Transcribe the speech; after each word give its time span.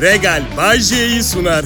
Regal 0.00 0.42
Bay 0.56 0.78
J'yi 0.80 1.22
sunar. 1.22 1.64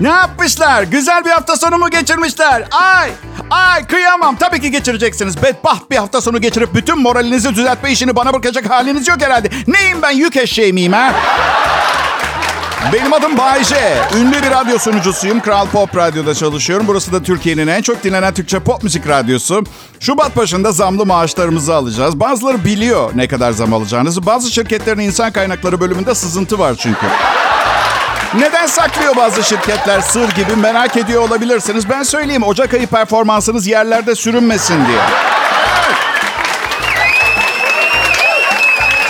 Ne 0.00 0.08
yapmışlar? 0.08 0.82
Güzel 0.82 1.24
bir 1.24 1.30
hafta 1.30 1.56
sonu 1.56 1.78
mu 1.78 1.90
geçirmişler? 1.90 2.64
Ay! 2.70 3.10
Ay 3.50 3.86
kıyamam. 3.86 4.36
Tabii 4.36 4.60
ki 4.60 4.70
geçireceksiniz. 4.70 5.42
Bedbaht 5.42 5.90
bir 5.90 5.96
hafta 5.96 6.20
sonu 6.20 6.40
geçirip 6.40 6.74
bütün 6.74 6.98
moralinizi 6.98 7.54
düzeltme 7.54 7.92
işini 7.92 8.16
bana 8.16 8.32
bırakacak 8.32 8.70
haliniz 8.70 9.08
yok 9.08 9.22
herhalde. 9.22 9.50
Neyim 9.66 10.02
ben 10.02 10.10
yük 10.10 10.36
eşeği 10.36 10.72
miyim 10.72 10.92
ha? 10.92 11.12
Benim 12.92 13.12
adım 13.12 13.38
Bayce. 13.38 13.96
Ünlü 14.16 14.42
bir 14.42 14.50
radyo 14.50 14.78
sunucusuyum. 14.78 15.40
Kral 15.40 15.66
Pop 15.66 15.96
Radyo'da 15.96 16.34
çalışıyorum. 16.34 16.86
Burası 16.88 17.12
da 17.12 17.22
Türkiye'nin 17.22 17.66
en 17.66 17.82
çok 17.82 18.04
dinlenen 18.04 18.34
Türkçe 18.34 18.58
pop 18.58 18.82
müzik 18.82 19.08
radyosu. 19.08 19.64
Şubat 20.00 20.36
başında 20.36 20.72
zamlı 20.72 21.06
maaşlarımızı 21.06 21.74
alacağız. 21.74 22.20
Bazıları 22.20 22.64
biliyor 22.64 23.10
ne 23.14 23.28
kadar 23.28 23.52
zam 23.52 23.74
alacağınızı. 23.74 24.26
Bazı 24.26 24.50
şirketlerin 24.50 25.00
insan 25.00 25.32
kaynakları 25.32 25.80
bölümünde 25.80 26.14
sızıntı 26.14 26.58
var 26.58 26.74
çünkü. 26.78 27.06
Neden 28.38 28.66
saklıyor 28.66 29.16
bazı 29.16 29.42
şirketler 29.42 30.00
sır 30.00 30.28
gibi 30.28 30.56
merak 30.56 30.96
ediyor 30.96 31.22
olabilirsiniz. 31.22 31.90
Ben 31.90 32.02
söyleyeyim 32.02 32.42
Ocak 32.42 32.74
ayı 32.74 32.86
performansınız 32.86 33.66
yerlerde 33.66 34.14
sürünmesin 34.14 34.86
diye. 34.86 35.33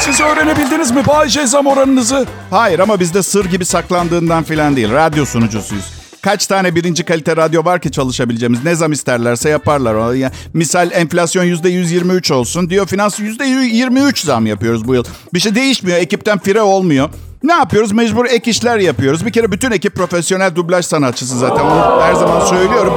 Siz 0.05 0.21
öğrenebildiniz 0.21 0.91
mi 0.91 1.07
Bayce 1.07 1.47
zam 1.47 1.67
oranınızı? 1.67 2.27
Hayır 2.51 2.79
ama 2.79 3.01
bizde 3.01 3.23
sır 3.23 3.45
gibi 3.45 3.65
saklandığından 3.65 4.43
filan 4.45 4.77
değil. 4.77 4.93
Radyo 4.93 5.25
sunucusuyuz. 5.25 5.85
Kaç 6.23 6.47
tane 6.47 6.75
birinci 6.75 7.05
kalite 7.05 7.37
radyo 7.37 7.65
var 7.65 7.81
ki 7.81 7.93
çalışabileceğimiz? 7.93 8.65
Ne 8.65 8.75
zam 8.75 8.93
isterlerse 8.93 9.49
yaparlar. 9.49 10.15
Yani 10.15 10.33
misal 10.53 10.91
enflasyon 10.93 11.45
yüzde 11.45 11.69
123 11.69 12.31
olsun. 12.31 12.71
Diyor 12.71 12.87
finans 12.87 13.21
yüzde 13.21 13.45
23 13.45 14.19
zam 14.19 14.47
yapıyoruz 14.47 14.89
bu 14.89 14.95
yıl. 14.95 15.05
Bir 15.35 15.41
şey 15.41 15.55
değişmiyor. 15.55 15.99
Ekipten 15.99 16.39
fire 16.39 16.63
olmuyor. 16.63 17.09
Ne 17.43 17.53
yapıyoruz? 17.53 17.93
Mecbur 17.93 18.27
ek 18.27 18.51
işler 18.51 18.79
yapıyoruz. 18.79 19.27
Bir 19.27 19.33
kere 19.33 19.53
bütün 19.53 19.71
ekip 19.71 19.95
profesyonel 19.95 20.55
dublaj 20.55 20.87
sanatçısı 20.87 21.39
zaten. 21.39 21.65
Onu 21.65 22.03
her 22.03 22.15
zaman 22.15 22.41
söylüyorum. 22.47 22.95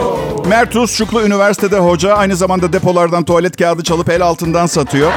Mert 0.48 0.90
Şuklu 0.90 1.24
üniversitede 1.24 1.78
hoca. 1.78 2.14
Aynı 2.14 2.36
zamanda 2.36 2.74
depolardan 2.74 3.24
tuvalet 3.24 3.58
kağıdı 3.58 3.84
çalıp 3.84 4.10
el 4.10 4.22
altından 4.22 4.66
satıyor. 4.66 5.12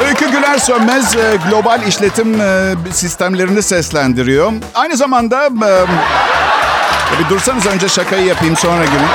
Öykü 0.00 0.30
Güler 0.30 0.58
Sönmez 0.58 1.16
e, 1.16 1.38
global 1.48 1.82
işletim 1.82 2.40
e, 2.40 2.74
sistemlerini 2.92 3.62
seslendiriyor. 3.62 4.52
Aynı 4.74 4.96
zamanda... 4.96 5.46
E, 5.46 7.18
bir 7.18 7.28
dursanız 7.28 7.66
önce 7.66 7.88
şakayı 7.88 8.26
yapayım 8.26 8.56
sonra 8.56 8.84
gülün. 8.84 9.08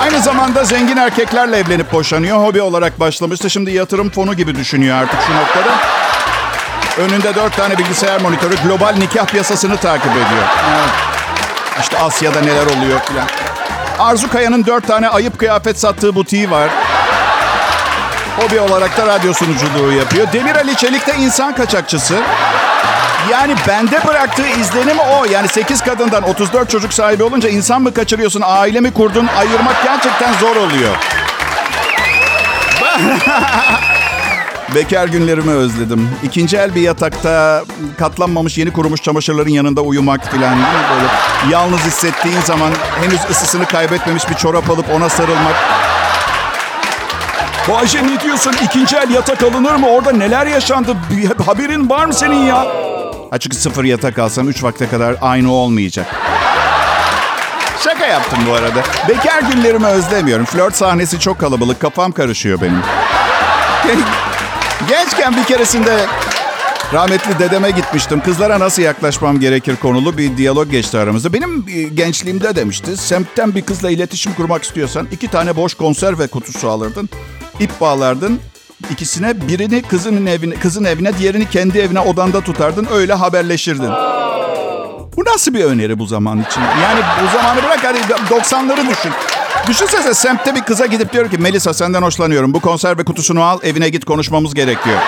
Aynı 0.00 0.20
zamanda 0.20 0.64
zengin 0.64 0.96
erkeklerle 0.96 1.56
evlenip 1.58 1.92
boşanıyor. 1.92 2.38
Hobi 2.38 2.62
olarak 2.62 3.00
başlamıştı. 3.00 3.50
Şimdi 3.50 3.70
yatırım 3.70 4.10
fonu 4.10 4.34
gibi 4.34 4.54
düşünüyor 4.54 4.96
artık 4.96 5.20
şu 5.26 5.36
noktada. 5.36 5.74
Önünde 6.98 7.34
dört 7.34 7.56
tane 7.56 7.78
bilgisayar 7.78 8.20
monitörü 8.20 8.54
global 8.64 8.94
nikah 8.98 9.26
piyasasını 9.26 9.76
takip 9.76 10.12
ediyor. 10.12 10.44
İşte 11.80 11.98
Asya'da 11.98 12.40
neler 12.40 12.66
oluyor 12.66 13.00
filan. 13.00 13.26
Arzu 13.98 14.30
Kaya'nın 14.30 14.66
dört 14.66 14.86
tane 14.86 15.08
ayıp 15.08 15.38
kıyafet 15.38 15.78
sattığı 15.80 16.14
butiği 16.14 16.50
var. 16.50 16.70
Hobi 18.42 18.60
olarak 18.60 18.96
da 18.96 19.06
radyo 19.06 19.32
sunuculuğu 19.32 19.92
yapıyor. 19.92 20.32
Demir 20.32 20.54
Ali 20.54 20.76
Çelik 20.76 21.06
de 21.06 21.14
insan 21.14 21.54
kaçakçısı. 21.54 22.20
Yani 23.30 23.54
bende 23.68 24.06
bıraktığı 24.06 24.48
izlenim 24.48 24.98
o. 24.98 25.24
Yani 25.24 25.48
8 25.48 25.80
kadından 25.80 26.22
34 26.22 26.70
çocuk 26.70 26.92
sahibi 26.92 27.22
olunca 27.22 27.48
insan 27.48 27.82
mı 27.82 27.94
kaçırıyorsun, 27.94 28.42
aile 28.44 28.80
mi 28.80 28.92
kurdun 28.92 29.26
ayırmak 29.26 29.84
gerçekten 29.84 30.32
zor 30.32 30.56
oluyor. 30.56 30.96
Bekar 34.74 35.08
günlerimi 35.08 35.52
özledim. 35.52 36.10
İkinci 36.22 36.56
el 36.56 36.74
bir 36.74 36.80
yatakta 36.80 37.64
katlanmamış 37.98 38.58
yeni 38.58 38.72
kurumuş 38.72 39.02
çamaşırların 39.02 39.50
yanında 39.50 39.80
uyumak 39.80 40.30
filan. 40.30 40.56
Böyle 40.56 41.06
yalnız 41.50 41.80
hissettiğin 41.80 42.40
zaman 42.40 42.72
henüz 43.02 43.20
ısısını 43.30 43.66
kaybetmemiş 43.66 44.30
bir 44.30 44.34
çorap 44.34 44.70
alıp 44.70 44.90
ona 44.90 45.08
sarılmak. 45.08 45.54
Bayce 47.68 48.06
ne 48.06 48.20
diyorsun? 48.20 48.54
İkinci 48.64 48.96
el 48.96 49.10
yatak 49.10 49.42
alınır 49.42 49.74
mı? 49.74 49.88
Orada 49.88 50.12
neler 50.12 50.46
yaşandı? 50.46 50.96
Bir 51.10 51.44
haberin 51.44 51.90
var 51.90 52.06
mı 52.06 52.14
senin 52.14 52.46
ya? 52.46 52.66
Açık 53.30 53.54
sıfır 53.54 53.84
yatak 53.84 54.18
alsam 54.18 54.48
3 54.48 54.62
vakte 54.64 54.88
kadar 54.88 55.16
aynı 55.20 55.52
olmayacak. 55.52 56.06
Şaka 57.84 58.06
yaptım 58.06 58.38
bu 58.48 58.52
arada. 58.52 58.82
Bekar 59.08 59.42
günlerimi 59.42 59.86
özlemiyorum. 59.86 60.44
Flört 60.44 60.76
sahnesi 60.76 61.20
çok 61.20 61.38
kalabalık. 61.38 61.80
Kafam 61.80 62.12
karışıyor 62.12 62.60
benim. 62.60 62.82
Gençken 64.88 65.36
bir 65.36 65.44
keresinde 65.44 66.06
rahmetli 66.92 67.38
dedeme 67.38 67.70
gitmiştim. 67.70 68.20
Kızlara 68.20 68.60
nasıl 68.60 68.82
yaklaşmam 68.82 69.40
gerekir 69.40 69.76
konulu 69.76 70.18
bir 70.18 70.36
diyalog 70.36 70.70
geçti 70.70 70.98
aramızda. 70.98 71.32
Benim 71.32 71.64
e, 71.74 71.82
gençliğimde 71.82 72.56
demişti. 72.56 72.96
Semtten 72.96 73.54
bir 73.54 73.62
kızla 73.62 73.90
iletişim 73.90 74.34
kurmak 74.34 74.62
istiyorsan 74.64 75.08
iki 75.12 75.28
tane 75.28 75.56
boş 75.56 75.74
konserve 75.74 76.26
kutusu 76.26 76.70
alırdın. 76.70 77.08
İp 77.62 77.80
bağlardın. 77.80 78.40
İkisine 78.90 79.48
birini 79.48 79.82
kızın 79.82 80.26
evine, 80.26 80.54
kızın 80.54 80.84
evine, 80.84 81.18
diğerini 81.18 81.50
kendi 81.50 81.78
evine 81.78 82.00
odanda 82.00 82.40
tutardın. 82.40 82.88
Öyle 82.92 83.14
haberleşirdin. 83.14 83.90
Bu 85.16 85.24
nasıl 85.24 85.54
bir 85.54 85.64
öneri 85.64 85.98
bu 85.98 86.06
zaman 86.06 86.40
için? 86.40 86.60
Yani 86.60 87.00
bu 87.22 87.36
zamanı 87.36 87.62
bırak 87.62 87.80
hadi 87.82 87.98
90'ları 88.34 88.88
düşün. 88.90 89.12
Düşünsene 89.68 90.14
semtte 90.14 90.54
bir 90.54 90.60
kıza 90.60 90.86
gidip 90.86 91.12
diyor 91.12 91.30
ki 91.30 91.38
Melisa 91.38 91.74
senden 91.74 92.02
hoşlanıyorum. 92.02 92.54
Bu 92.54 92.60
konserve 92.60 93.04
kutusunu 93.04 93.42
al 93.42 93.58
evine 93.62 93.88
git 93.88 94.04
konuşmamız 94.04 94.54
gerekiyor. 94.54 94.98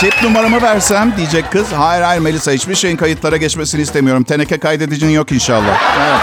Cep 0.00 0.22
numaramı 0.22 0.62
versem 0.62 1.12
diyecek 1.16 1.52
kız. 1.52 1.72
Hayır 1.72 2.02
hayır 2.02 2.20
Melisa 2.20 2.52
hiçbir 2.52 2.74
şeyin 2.74 2.96
kayıtlara 2.96 3.36
geçmesini 3.36 3.82
istemiyorum. 3.82 4.24
Teneke 4.24 4.58
kaydedicin 4.58 5.10
yok 5.10 5.32
inşallah. 5.32 5.96
Evet. 6.08 6.20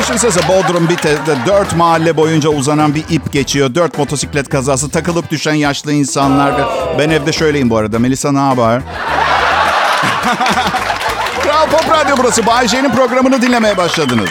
Düşünsene 0.00 0.48
Bodrum 0.48 0.88
Bitez'de 0.88 1.36
dört 1.46 1.76
mahalle 1.76 2.16
boyunca 2.16 2.50
uzanan 2.50 2.94
bir 2.94 3.04
ip 3.10 3.32
geçiyor. 3.32 3.74
Dört 3.74 3.98
motosiklet 3.98 4.48
kazası, 4.48 4.90
takılıp 4.90 5.30
düşen 5.30 5.54
yaşlı 5.54 5.92
insanlar. 5.92 6.54
Ben 6.98 7.10
evde 7.10 7.32
şöyleyim 7.32 7.70
bu 7.70 7.76
arada. 7.76 7.98
Melisa 7.98 8.32
ne 8.32 8.38
haber? 8.38 8.82
Kral 11.42 11.66
Pop 11.70 11.90
Radyo 11.90 12.16
burası. 12.18 12.46
Bay 12.46 12.68
J'nin 12.68 12.90
programını 12.90 13.42
dinlemeye 13.42 13.76
başladınız. 13.76 14.30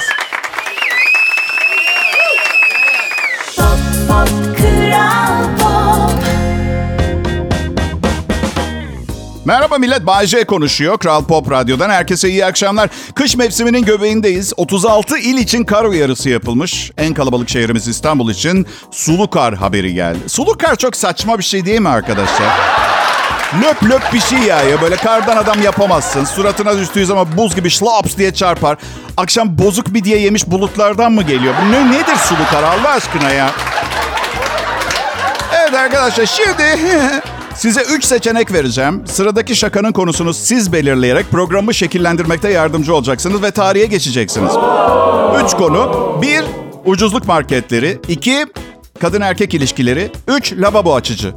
Merhaba 9.46 9.78
millet, 9.78 10.06
Bay 10.06 10.26
J 10.28 10.44
konuşuyor. 10.44 10.98
Kral 10.98 11.24
Pop 11.26 11.52
Radyo'dan 11.52 11.90
herkese 11.90 12.30
iyi 12.30 12.46
akşamlar. 12.46 12.90
Kış 13.16 13.36
mevsiminin 13.36 13.86
göbeğindeyiz. 13.86 14.54
36 14.58 15.18
il 15.18 15.38
için 15.38 15.64
kar 15.64 15.86
uyarısı 15.86 16.30
yapılmış. 16.30 16.92
En 16.98 17.14
kalabalık 17.14 17.50
şehrimiz 17.50 17.88
İstanbul 17.88 18.32
için 18.32 18.68
sulu 18.92 19.30
kar 19.30 19.56
haberi 19.56 19.94
geldi. 19.94 20.20
Sulu 20.28 20.58
kar 20.58 20.76
çok 20.76 20.96
saçma 20.96 21.38
bir 21.38 21.44
şey 21.44 21.66
değil 21.66 21.80
mi 21.82 21.90
arkadaşlar? 21.90 22.48
Löp 23.62 23.84
löp 23.84 24.14
bir 24.14 24.20
şey 24.20 24.40
ya. 24.40 24.62
ya. 24.62 24.82
Böyle 24.82 24.96
kardan 24.96 25.38
adam 25.38 25.62
yapamazsın. 25.62 26.26
Suratına 26.26 26.78
düştüğü 26.78 27.06
zaman 27.06 27.28
buz 27.38 27.56
gibi 27.56 27.70
şlaps 27.70 28.18
diye 28.18 28.34
çarpar. 28.34 28.78
Akşam 29.18 29.58
bozuk 29.58 29.94
bir 29.94 30.04
diye 30.04 30.18
yemiş 30.20 30.48
bulutlardan 30.48 31.12
mı 31.12 31.24
geliyor? 31.24 31.54
Bu 31.66 31.72
ne, 31.72 31.92
nedir 31.92 32.16
sulu 32.16 32.46
kar 32.52 32.64
Allah 32.64 32.90
aşkına 32.90 33.30
ya? 33.30 33.52
Evet 35.62 35.74
arkadaşlar 35.74 36.26
şimdi 36.26 36.64
size 37.56 37.82
3 37.82 38.06
seçenek 38.06 38.54
vereceğim. 38.54 39.04
Sıradaki 39.08 39.56
şakanın 39.56 39.92
konusunu 39.92 40.34
siz 40.34 40.74
belirleyerek 40.74 41.32
programı 41.32 41.74
şekillendirmekte 41.74 42.50
yardımcı 42.50 42.96
olacaksınız 42.96 43.42
ve 43.44 43.52
tarihe 43.52 43.86
geçeceksiniz. 43.86 44.52
3 45.46 45.52
konu. 45.52 46.18
1. 46.22 46.44
Ucuzluk 46.86 47.28
marketleri. 47.28 48.00
2. 48.08 48.46
Kadın 49.02 49.22
erkek 49.22 49.54
ilişkileri. 49.54 50.12
3. 50.28 50.54
Lavabo 50.54 50.96
açıcı. 50.96 51.34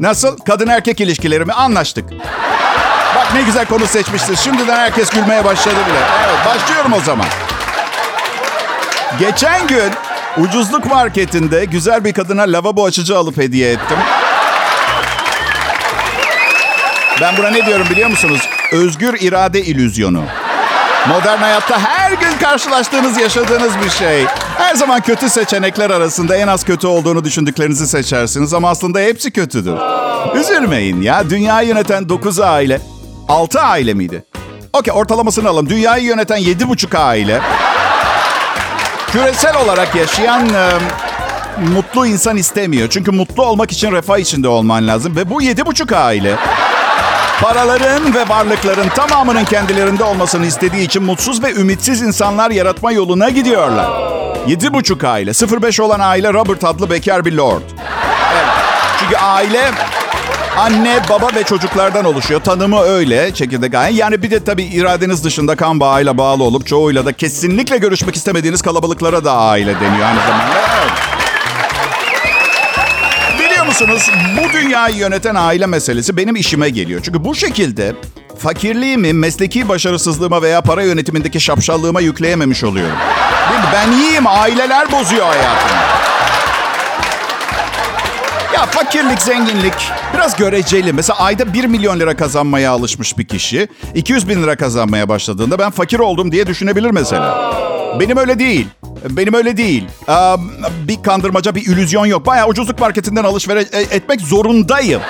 Nasıl? 0.00 0.36
Kadın 0.38 0.66
erkek 0.68 1.00
ilişkileri 1.00 1.44
mi? 1.44 1.52
Anlaştık. 1.52 2.04
Bak 3.16 3.34
ne 3.34 3.42
güzel 3.42 3.66
konu 3.66 3.86
seçmişsiniz. 3.86 4.38
Şimdiden 4.40 4.76
herkes 4.76 5.10
gülmeye 5.10 5.44
başladı 5.44 5.76
bile. 5.90 5.98
Evet, 6.26 6.46
başlıyorum 6.46 6.92
o 6.92 7.00
zaman. 7.00 7.26
Geçen 9.18 9.66
gün 9.66 9.92
ucuzluk 10.38 10.86
marketinde 10.86 11.64
güzel 11.64 12.04
bir 12.04 12.12
kadına 12.12 12.42
lavabo 12.42 12.84
açıcı 12.84 13.18
alıp 13.18 13.36
hediye 13.36 13.72
ettim. 13.72 13.98
Ben 17.20 17.36
buna 17.36 17.50
ne 17.50 17.66
diyorum 17.66 17.86
biliyor 17.90 18.10
musunuz? 18.10 18.40
Özgür 18.72 19.20
irade 19.20 19.60
ilüzyonu. 19.62 20.22
Modern 21.08 21.38
hayatta 21.38 21.78
her 21.78 22.12
gün 22.12 22.38
karşılaştığınız, 22.40 23.18
yaşadığınız 23.18 23.72
bir 23.84 23.90
şey. 23.90 24.24
Her 24.58 24.74
zaman 24.74 25.00
kötü 25.00 25.28
seçenekler 25.28 25.90
arasında 25.90 26.36
en 26.36 26.48
az 26.48 26.64
kötü 26.64 26.86
olduğunu 26.86 27.24
düşündüklerinizi 27.24 27.86
seçersiniz 27.88 28.54
ama 28.54 28.70
aslında 28.70 29.00
hepsi 29.00 29.30
kötüdür. 29.30 29.76
Üzülmeyin 30.34 31.02
ya. 31.02 31.30
Dünyayı 31.30 31.68
yöneten 31.68 32.08
9 32.08 32.40
aile. 32.40 32.80
6 33.28 33.60
aile 33.60 33.94
miydi? 33.94 34.24
Okey 34.72 34.94
ortalamasını 34.94 35.48
alalım. 35.48 35.68
Dünyayı 35.68 36.04
yöneten 36.04 36.38
7,5 36.38 36.98
aile. 36.98 37.40
küresel 39.12 39.56
olarak 39.56 39.94
yaşayan 39.94 40.48
e, 40.48 40.70
mutlu 41.74 42.06
insan 42.06 42.36
istemiyor. 42.36 42.88
Çünkü 42.90 43.10
mutlu 43.10 43.44
olmak 43.44 43.72
için 43.72 43.92
refah 43.92 44.18
içinde 44.18 44.48
olman 44.48 44.88
lazım. 44.88 45.16
Ve 45.16 45.30
bu 45.30 45.42
yedi 45.42 45.66
buçuk 45.66 45.92
aile 45.92 46.36
paraların 47.40 48.14
ve 48.14 48.28
varlıkların 48.28 48.88
tamamının 48.88 49.44
kendilerinde 49.44 50.04
olmasını 50.04 50.46
istediği 50.46 50.82
için 50.82 51.02
mutsuz 51.02 51.42
ve 51.42 51.52
ümitsiz 51.52 52.02
insanlar 52.02 52.50
yaratma 52.50 52.92
yoluna 52.92 53.28
gidiyorlar. 53.28 53.90
Yedi 54.46 54.74
buçuk 54.74 55.04
aile. 55.04 55.32
05 55.62 55.80
olan 55.80 56.00
aile 56.00 56.32
Robert 56.32 56.64
adlı 56.64 56.90
bekar 56.90 57.24
bir 57.24 57.32
lord. 57.32 57.62
Evet. 58.32 58.48
Çünkü 59.00 59.16
aile 59.16 59.70
anne, 60.58 61.00
baba 61.10 61.28
ve 61.34 61.42
çocuklardan 61.42 62.04
oluşuyor. 62.04 62.40
Tanımı 62.40 62.80
öyle 62.80 63.34
çekirdek 63.34 63.74
aile. 63.74 63.98
Yani 63.98 64.22
bir 64.22 64.30
de 64.30 64.44
tabii 64.44 64.64
iradeniz 64.64 65.24
dışında 65.24 65.56
kan 65.56 65.80
bağıyla 65.80 66.18
bağlı 66.18 66.44
olup 66.44 66.66
çoğuyla 66.66 67.06
da 67.06 67.12
kesinlikle 67.12 67.78
görüşmek 67.78 68.16
istemediğiniz 68.16 68.62
kalabalıklara 68.62 69.24
da 69.24 69.32
aile 69.32 69.74
deniyor 69.80 70.06
aynı 70.06 70.20
zamanda. 70.20 70.69
Musunuz 73.70 74.10
bu 74.38 74.52
dünyayı 74.52 74.96
yöneten 74.96 75.34
aile 75.34 75.66
meselesi 75.66 76.16
benim 76.16 76.36
işime 76.36 76.70
geliyor. 76.70 77.00
Çünkü 77.04 77.24
bu 77.24 77.34
şekilde 77.34 77.94
fakirliğimi 78.38 79.12
mesleki 79.12 79.68
başarısızlığıma 79.68 80.42
veya 80.42 80.60
para 80.60 80.82
yönetimindeki 80.82 81.40
şapşallığıma 81.40 82.00
yükleyememiş 82.00 82.64
oluyorum. 82.64 82.96
Değil 83.50 83.60
mi? 83.60 83.66
Ben 83.72 83.92
iyiyim, 83.92 84.26
aileler 84.26 84.92
bozuyor 84.92 85.26
hayatımı. 85.26 85.80
Ya 88.54 88.66
fakirlik, 88.66 89.22
zenginlik 89.22 89.74
biraz 90.14 90.36
göreceli. 90.36 90.92
Mesela 90.92 91.18
ayda 91.18 91.52
1 91.52 91.64
milyon 91.64 92.00
lira 92.00 92.16
kazanmaya 92.16 92.70
alışmış 92.70 93.18
bir 93.18 93.28
kişi 93.28 93.68
200 93.94 94.28
bin 94.28 94.42
lira 94.42 94.56
kazanmaya 94.56 95.08
başladığında 95.08 95.58
ben 95.58 95.70
fakir 95.70 95.98
oldum 95.98 96.32
diye 96.32 96.46
düşünebilir 96.46 96.90
mesela. 96.90 97.52
Benim 97.98 98.16
öyle 98.16 98.38
değil. 98.38 98.66
Benim 99.10 99.34
öyle 99.34 99.56
değil. 99.56 99.88
Aa, 100.08 100.36
bir 100.88 101.02
kandırmaca, 101.02 101.54
bir 101.54 101.62
illüzyon 101.62 102.06
yok. 102.06 102.26
Bayağı 102.26 102.46
ucuzluk 102.48 102.80
marketinden 102.80 103.24
alışveriş 103.24 103.66
e- 103.72 103.96
etmek 103.96 104.20
zorundayım. 104.20 105.00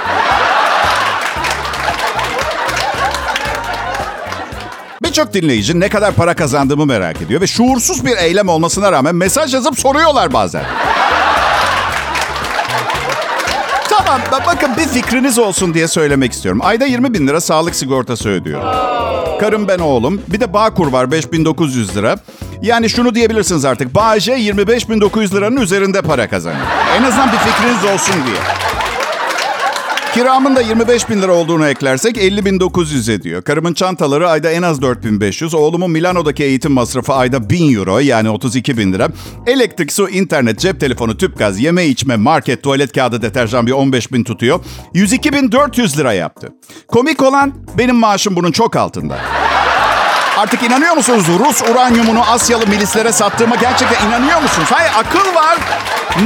Birçok 5.02 5.34
dinleyici 5.34 5.80
ne 5.80 5.88
kadar 5.88 6.14
para 6.14 6.34
kazandığımı 6.34 6.86
merak 6.86 7.22
ediyor 7.22 7.40
ve 7.40 7.46
şuursuz 7.46 8.06
bir 8.06 8.16
eylem 8.16 8.48
olmasına 8.48 8.92
rağmen 8.92 9.14
mesaj 9.14 9.54
yazıp 9.54 9.80
soruyorlar 9.80 10.32
bazen. 10.32 10.64
Tamam 14.10 14.22
ba- 14.30 14.46
bakın 14.46 14.70
bir 14.76 14.88
fikriniz 14.88 15.38
olsun 15.38 15.74
diye 15.74 15.88
söylemek 15.88 16.32
istiyorum. 16.32 16.60
Ayda 16.64 16.86
20 16.86 17.14
bin 17.14 17.26
lira 17.28 17.40
sağlık 17.40 17.74
sigortası 17.74 18.28
ödüyorum. 18.28 18.68
Karım 19.40 19.68
ben 19.68 19.78
oğlum. 19.78 20.20
Bir 20.28 20.40
de 20.40 20.52
Bağkur 20.52 20.92
var 20.92 21.10
5900 21.10 21.96
lira. 21.96 22.16
Yani 22.62 22.90
şunu 22.90 23.14
diyebilirsiniz 23.14 23.64
artık. 23.64 23.94
Bağcay 23.94 24.48
25.900 24.48 25.34
liranın 25.36 25.56
üzerinde 25.56 26.02
para 26.02 26.28
kazanıyor. 26.28 26.66
En 26.98 27.02
azından 27.02 27.32
bir 27.32 27.38
fikriniz 27.38 27.84
olsun 27.94 28.14
diye. 28.26 28.36
Kiramın 30.14 30.56
da 30.56 30.60
25 30.60 31.08
bin 31.10 31.22
lira 31.22 31.32
olduğunu 31.32 31.68
eklersek 31.68 32.16
50.900 32.16 33.12
ediyor. 33.12 33.42
Karımın 33.42 33.74
çantaları 33.74 34.30
ayda 34.30 34.50
en 34.50 34.62
az 34.62 34.82
4500. 34.82 35.54
Oğlumun 35.54 35.90
Milano'daki 35.90 36.44
eğitim 36.44 36.72
masrafı 36.72 37.14
ayda 37.14 37.50
1000 37.50 37.74
euro 37.76 37.98
yani 37.98 38.30
32 38.30 38.78
bin 38.78 38.92
lira. 38.92 39.08
Elektrik, 39.46 39.92
su, 39.92 40.08
internet, 40.08 40.58
cep 40.58 40.80
telefonu, 40.80 41.16
tüp 41.16 41.38
gaz, 41.38 41.60
yeme 41.60 41.86
içme, 41.86 42.16
market, 42.16 42.62
tuvalet 42.62 42.92
kağıdı, 42.92 43.22
deterjan 43.22 43.66
bir 43.66 43.72
15 43.72 44.12
bin 44.12 44.24
tutuyor. 44.24 44.60
102.400 44.94 45.98
lira 45.98 46.12
yaptı. 46.12 46.52
Komik 46.88 47.22
olan 47.22 47.52
benim 47.78 47.96
maaşım 47.96 48.36
bunun 48.36 48.52
çok 48.52 48.76
altında. 48.76 49.18
Artık 50.38 50.62
inanıyor 50.62 50.94
musunuz 50.94 51.24
Rus 51.38 51.62
uranyumunu 51.62 52.22
Asyalı 52.22 52.66
milislere 52.66 53.12
sattığıma 53.12 53.56
gerçekten 53.56 54.08
inanıyor 54.08 54.42
musunuz? 54.42 54.68
Hayır 54.70 54.92
akıl 54.98 55.34
var, 55.34 55.58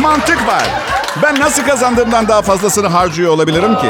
mantık 0.00 0.46
var. 0.46 0.93
Ben 1.22 1.40
nasıl 1.40 1.62
kazandığımdan 1.62 2.28
daha 2.28 2.42
fazlasını 2.42 2.86
harcıyor 2.86 3.32
olabilirim 3.32 3.74
ki? 3.74 3.86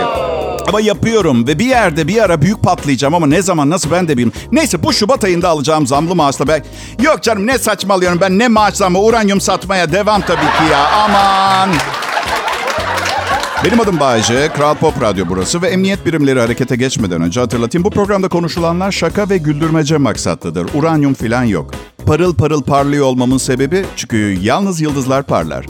Ama 0.68 0.80
yapıyorum 0.80 1.46
ve 1.46 1.58
bir 1.58 1.64
yerde 1.64 2.08
bir 2.08 2.22
ara 2.22 2.42
büyük 2.42 2.62
patlayacağım 2.62 3.14
ama 3.14 3.26
ne 3.26 3.42
zaman 3.42 3.70
nasıl 3.70 3.90
ben 3.90 4.08
de 4.08 4.16
bilmiyorum. 4.16 4.40
Neyse 4.52 4.82
bu 4.82 4.92
Şubat 4.92 5.24
ayında 5.24 5.48
alacağım 5.48 5.86
zamlı 5.86 6.14
maaşla 6.14 6.48
ben... 6.48 6.64
Yok 7.02 7.22
canım 7.22 7.46
ne 7.46 7.58
saçmalıyorum 7.58 8.20
ben 8.20 8.38
ne 8.38 8.48
maaş 8.48 8.74
zammı 8.74 9.00
uranyum 9.00 9.40
satmaya 9.40 9.92
devam 9.92 10.20
tabii 10.20 10.40
ki 10.40 10.72
ya 10.72 10.88
aman. 10.90 11.70
Benim 13.64 13.80
adım 13.80 14.00
Bayece, 14.00 14.48
Kral 14.56 14.74
Pop 14.74 15.02
Radyo 15.02 15.24
burası 15.28 15.62
ve 15.62 15.68
emniyet 15.68 16.06
birimleri 16.06 16.40
harekete 16.40 16.76
geçmeden 16.76 17.22
önce 17.22 17.40
hatırlatayım. 17.40 17.84
Bu 17.84 17.90
programda 17.90 18.28
konuşulanlar 18.28 18.92
şaka 18.92 19.30
ve 19.30 19.38
güldürmece 19.38 19.96
maksatlıdır. 19.96 20.66
Uranyum 20.74 21.14
filan 21.14 21.44
yok. 21.44 21.70
Parıl 22.06 22.34
parıl 22.34 22.62
parlıyor 22.62 23.06
olmamın 23.06 23.38
sebebi 23.38 23.84
çünkü 23.96 24.38
yalnız 24.42 24.80
yıldızlar 24.80 25.22
parlar. 25.22 25.66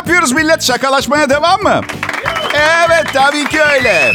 Yapıyoruz 0.00 0.32
millet? 0.32 0.62
Şakalaşmaya 0.62 1.30
devam 1.30 1.62
mı? 1.62 1.80
Evet, 2.54 3.06
tabii 3.12 3.48
ki 3.48 3.62
öyle. 3.62 4.12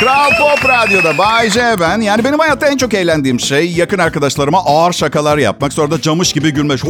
Kral 0.00 0.30
Pop 0.38 0.68
Radyo'da 0.68 1.18
Bay 1.18 1.50
J 1.50 1.76
ben. 1.80 2.00
Yani 2.00 2.24
benim 2.24 2.38
hayatta 2.38 2.66
en 2.66 2.76
çok 2.76 2.94
eğlendiğim 2.94 3.40
şey 3.40 3.72
yakın 3.72 3.98
arkadaşlarıma 3.98 4.58
ağır 4.64 4.92
şakalar 4.92 5.38
yapmak. 5.38 5.72
Sonra 5.72 5.90
da 5.90 6.00
camış 6.00 6.32
gibi 6.32 6.50
gülmek. 6.50 6.80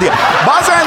diye. 0.00 0.12
Bazen 0.46 0.86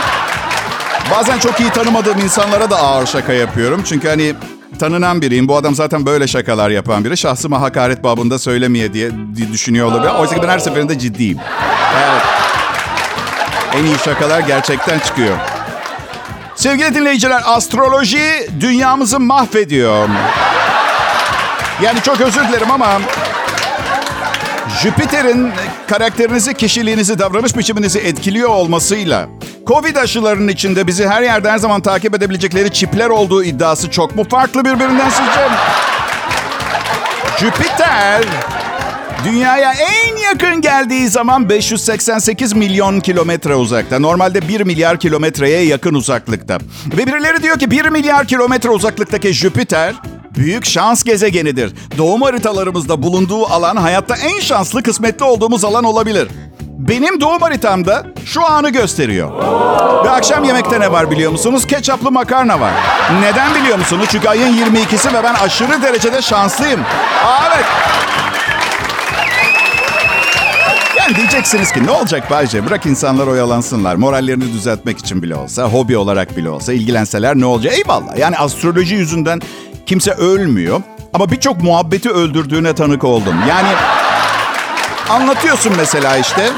bazen 1.12 1.40
çok 1.40 1.60
iyi 1.60 1.70
tanımadığım 1.70 2.20
insanlara 2.20 2.70
da 2.70 2.78
ağır 2.78 3.06
şaka 3.06 3.34
yapıyorum. 3.34 3.84
Çünkü 3.86 4.08
hani 4.08 4.34
tanınan 4.80 5.22
biriyim. 5.22 5.48
Bu 5.48 5.58
adam 5.58 5.76
zaten 5.76 6.06
böyle 6.06 6.28
şakalar 6.28 6.70
yapan 6.70 7.06
biri. 7.06 7.18
Şahsıma 7.18 7.62
hakaret 7.62 8.04
babında 8.04 8.40
söylemeye 8.40 8.94
diye 8.94 9.12
düşünüyor 9.54 9.88
olabilir. 9.88 10.12
Oysa 10.12 10.36
ki 10.36 10.42
ben 10.44 10.50
her 10.50 10.60
seferinde 10.60 11.00
ciddiyim. 11.00 11.38
Evet. 11.98 12.22
En 13.78 13.84
iyi 13.86 13.98
şakalar 14.06 14.40
gerçekten 14.40 15.00
çıkıyor. 15.00 15.38
Sevgili 16.64 16.96
dinleyiciler, 16.96 17.42
astroloji 17.46 18.48
dünyamızı 18.60 19.20
mahvediyor. 19.20 20.10
Yani 21.82 22.02
çok 22.02 22.22
özür 22.22 22.48
dilerim 22.48 22.72
ama 22.72 23.02
Jüpiter'in 24.82 25.52
karakterinizi, 25.90 26.54
kişiliğinizi, 26.54 27.20
davranış 27.20 27.58
biçiminizi 27.58 28.00
etkiliyor 28.00 28.50
olmasıyla 28.50 29.28
Covid 29.68 29.96
aşılarının 29.96 30.48
içinde 30.48 30.88
bizi 30.88 31.08
her 31.08 31.22
yerde 31.22 31.52
her 31.52 31.58
zaman 31.58 31.82
takip 31.82 32.16
edebilecekleri 32.16 32.74
çipler 32.74 33.10
olduğu 33.10 33.44
iddiası 33.44 33.92
çok 33.92 34.16
mu 34.16 34.24
farklı 34.30 34.66
birbirinden 34.66 35.10
sizce? 35.10 35.50
Jüpiter 37.40 38.22
Dünyaya 39.24 39.74
en 39.74 40.18
yakın 40.18 40.62
geldiği 40.62 41.08
zaman 41.08 41.50
588 41.50 42.54
milyon 42.54 43.00
kilometre 43.00 43.56
uzakta. 43.56 44.00
Normalde 44.00 44.48
1 44.48 44.62
milyar 44.62 45.00
kilometreye 45.00 45.66
yakın 45.66 45.94
uzaklıkta. 45.94 46.58
Ve 46.98 47.08
birileri 47.08 47.44
diyor 47.44 47.60
ki 47.60 47.72
1 47.72 47.86
milyar 47.86 48.28
kilometre 48.28 48.70
uzaklıktaki 48.70 49.34
Jüpiter 49.34 49.94
büyük 50.36 50.66
şans 50.66 51.04
gezegenidir. 51.04 51.74
Doğum 51.98 52.22
haritalarımızda 52.22 53.04
bulunduğu 53.04 53.46
alan 53.46 53.76
hayatta 53.76 54.16
en 54.16 54.40
şanslı 54.40 54.84
kısmetli 54.84 55.26
olduğumuz 55.26 55.66
alan 55.66 55.84
olabilir. 55.84 56.28
Benim 56.62 57.22
doğum 57.22 57.42
haritamda 57.42 58.06
şu 58.26 58.46
anı 58.46 58.70
gösteriyor. 58.70 59.32
Ve 60.06 60.10
akşam 60.10 60.44
yemekte 60.44 60.80
ne 60.80 60.92
var 60.92 61.12
biliyor 61.12 61.32
musunuz? 61.32 61.68
Ketçaplı 61.68 62.12
makarna 62.12 62.60
var. 62.60 62.74
Neden 63.22 63.56
biliyor 63.56 63.78
musunuz? 63.78 64.06
Çünkü 64.12 64.30
ayın 64.30 64.58
22'si 64.58 65.14
ve 65.14 65.24
ben 65.24 65.34
aşırı 65.34 65.82
derecede 65.82 66.22
şanslıyım. 66.22 66.80
Aa, 67.26 67.40
evet. 67.56 67.66
Diyeceksiniz 71.16 71.72
ki 71.72 71.86
ne 71.86 71.92
olacak 71.92 72.32
Bayce? 72.32 72.66
Bırak 72.66 72.86
insanlar 72.86 73.28
oyalansınlar. 73.28 73.96
Morallerini 73.96 74.54
düzeltmek 74.54 74.98
için 74.98 75.24
bile 75.24 75.36
olsa, 75.36 75.64
hobi 75.64 75.98
olarak 75.98 76.38
bile 76.38 76.50
olsa 76.50 76.74
ilgilenseler 76.74 77.36
ne 77.36 77.46
olacak? 77.46 77.74
Eyvallah. 77.74 78.18
Yani 78.18 78.38
astroloji 78.38 78.96
yüzünden 78.96 79.42
kimse 79.86 80.12
ölmüyor. 80.12 80.82
Ama 81.14 81.32
birçok 81.32 81.64
muhabbeti 81.64 82.10
öldürdüğüne 82.10 82.76
tanık 82.76 83.04
oldum. 83.04 83.36
Yani 83.50 83.68
anlatıyorsun 85.10 85.74
mesela 85.78 86.18
işte. 86.18 86.50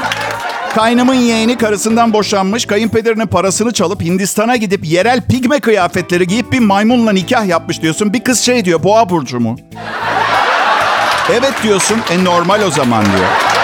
Kaynımın 0.74 1.14
yeğeni 1.14 1.58
karısından 1.58 2.12
boşanmış, 2.12 2.66
kayınpederinin 2.66 3.26
parasını 3.26 3.72
çalıp 3.72 4.02
Hindistan'a 4.02 4.56
gidip 4.56 4.84
yerel 4.84 5.22
pigme 5.22 5.60
kıyafetleri 5.60 6.26
giyip 6.26 6.52
bir 6.52 6.58
maymunla 6.60 7.12
nikah 7.12 7.46
yapmış 7.46 7.82
diyorsun. 7.82 8.12
Bir 8.12 8.24
kız 8.24 8.40
şey 8.40 8.64
diyor, 8.64 8.82
boğa 8.82 9.10
burcu 9.10 9.40
mu? 9.40 9.56
Evet 11.32 11.52
diyorsun, 11.62 11.98
e 12.10 12.24
normal 12.24 12.62
o 12.62 12.70
zaman 12.70 13.04
diyor. 13.04 13.55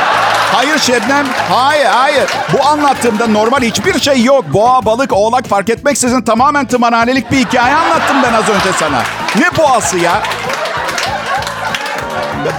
Hayır 0.62 0.78
Şebnem, 0.78 1.26
hayır 1.48 1.84
hayır. 1.86 2.24
Bu 2.52 2.66
anlattığımda 2.66 3.26
normal 3.26 3.62
hiçbir 3.62 4.00
şey 4.00 4.24
yok. 4.24 4.44
Boğa, 4.52 4.84
balık, 4.84 5.12
oğlak 5.12 5.46
fark 5.46 5.70
etmeksizin 5.70 6.22
tamamen 6.22 6.66
tımarhanelik 6.66 7.30
bir 7.30 7.36
hikaye 7.36 7.74
anlattım 7.74 8.16
ben 8.22 8.32
az 8.32 8.48
önce 8.48 8.72
sana. 8.78 9.02
Ne 9.38 9.56
boğası 9.58 9.98
ya? 9.98 10.22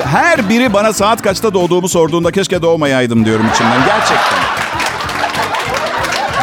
Her 0.03 0.49
biri 0.49 0.73
bana 0.73 0.93
saat 0.93 1.21
kaçta 1.21 1.53
doğduğumu 1.53 1.89
sorduğunda 1.89 2.31
keşke 2.31 2.61
doğmayaydım 2.61 3.25
diyorum 3.25 3.45
içimden. 3.53 3.85
Gerçekten. 3.85 4.39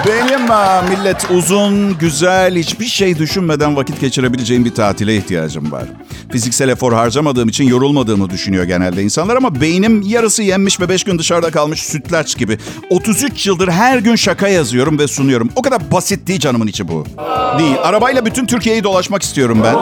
Benim 0.06 0.50
aa, 0.50 0.82
millet 0.82 1.30
uzun, 1.30 1.98
güzel, 1.98 2.56
hiçbir 2.56 2.86
şey 2.86 3.18
düşünmeden 3.18 3.76
vakit 3.76 4.00
geçirebileceğim 4.00 4.64
bir 4.64 4.74
tatile 4.74 5.16
ihtiyacım 5.16 5.72
var. 5.72 5.84
Fiziksel 6.32 6.68
efor 6.68 6.92
harcamadığım 6.92 7.48
için 7.48 7.64
yorulmadığımı 7.64 8.30
düşünüyor 8.30 8.64
genelde 8.64 9.02
insanlar 9.02 9.36
ama 9.36 9.60
beynim 9.60 10.02
yarısı 10.02 10.42
yenmiş 10.42 10.80
ve 10.80 10.88
5 10.88 11.04
gün 11.04 11.18
dışarıda 11.18 11.50
kalmış 11.50 11.82
sütlaç 11.82 12.36
gibi. 12.36 12.58
33 12.90 13.46
yıldır 13.46 13.68
her 13.68 13.98
gün 13.98 14.16
şaka 14.16 14.48
yazıyorum 14.48 14.98
ve 14.98 15.08
sunuyorum. 15.08 15.48
O 15.56 15.62
kadar 15.62 15.90
basit 15.92 16.26
değil 16.26 16.40
canımın 16.40 16.66
içi 16.66 16.88
bu. 16.88 17.06
Değil. 17.58 17.76
Arabayla 17.82 18.26
bütün 18.26 18.46
Türkiye'yi 18.46 18.84
dolaşmak 18.84 19.22
istiyorum 19.22 19.60
ben. 19.64 19.74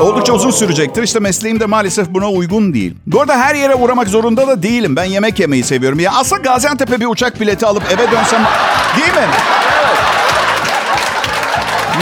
Oldukça 0.00 0.32
uzun 0.32 0.50
sürecektir. 0.50 1.02
İşte 1.02 1.20
mesleğim 1.20 1.60
de 1.60 1.66
maalesef 1.66 2.08
buna 2.08 2.30
uygun 2.30 2.74
değil. 2.74 2.94
Bu 3.06 3.20
arada 3.20 3.36
her 3.38 3.54
yere 3.54 3.74
uğramak 3.74 4.08
zorunda 4.08 4.48
da 4.48 4.62
değilim. 4.62 4.96
Ben 4.96 5.04
yemek 5.04 5.40
yemeyi 5.40 5.64
seviyorum. 5.64 6.00
Ya 6.00 6.12
aslında 6.12 6.42
Gaziantep'e 6.42 7.00
bir 7.00 7.06
uçak 7.06 7.40
bileti 7.40 7.66
alıp 7.66 7.82
eve 7.92 8.10
dönsem... 8.10 8.46
Değil 8.96 9.14
mi? 9.14 9.28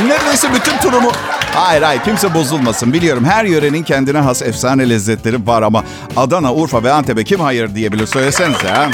Neredeyse 0.08 0.48
bütün 0.54 0.78
turumu... 0.78 1.12
Hayır 1.54 1.82
hayır 1.82 2.02
kimse 2.04 2.34
bozulmasın. 2.34 2.92
Biliyorum 2.92 3.24
her 3.24 3.44
yörenin 3.44 3.82
kendine 3.82 4.18
has 4.18 4.42
efsane 4.42 4.88
lezzetleri 4.90 5.46
var 5.46 5.62
ama 5.62 5.84
Adana, 6.16 6.54
Urfa 6.54 6.82
ve 6.82 6.92
Antep'e 6.92 7.24
kim 7.24 7.40
hayır 7.40 7.74
diyebilir 7.74 8.06
söylesenize 8.06 8.68
ha. 8.68 8.90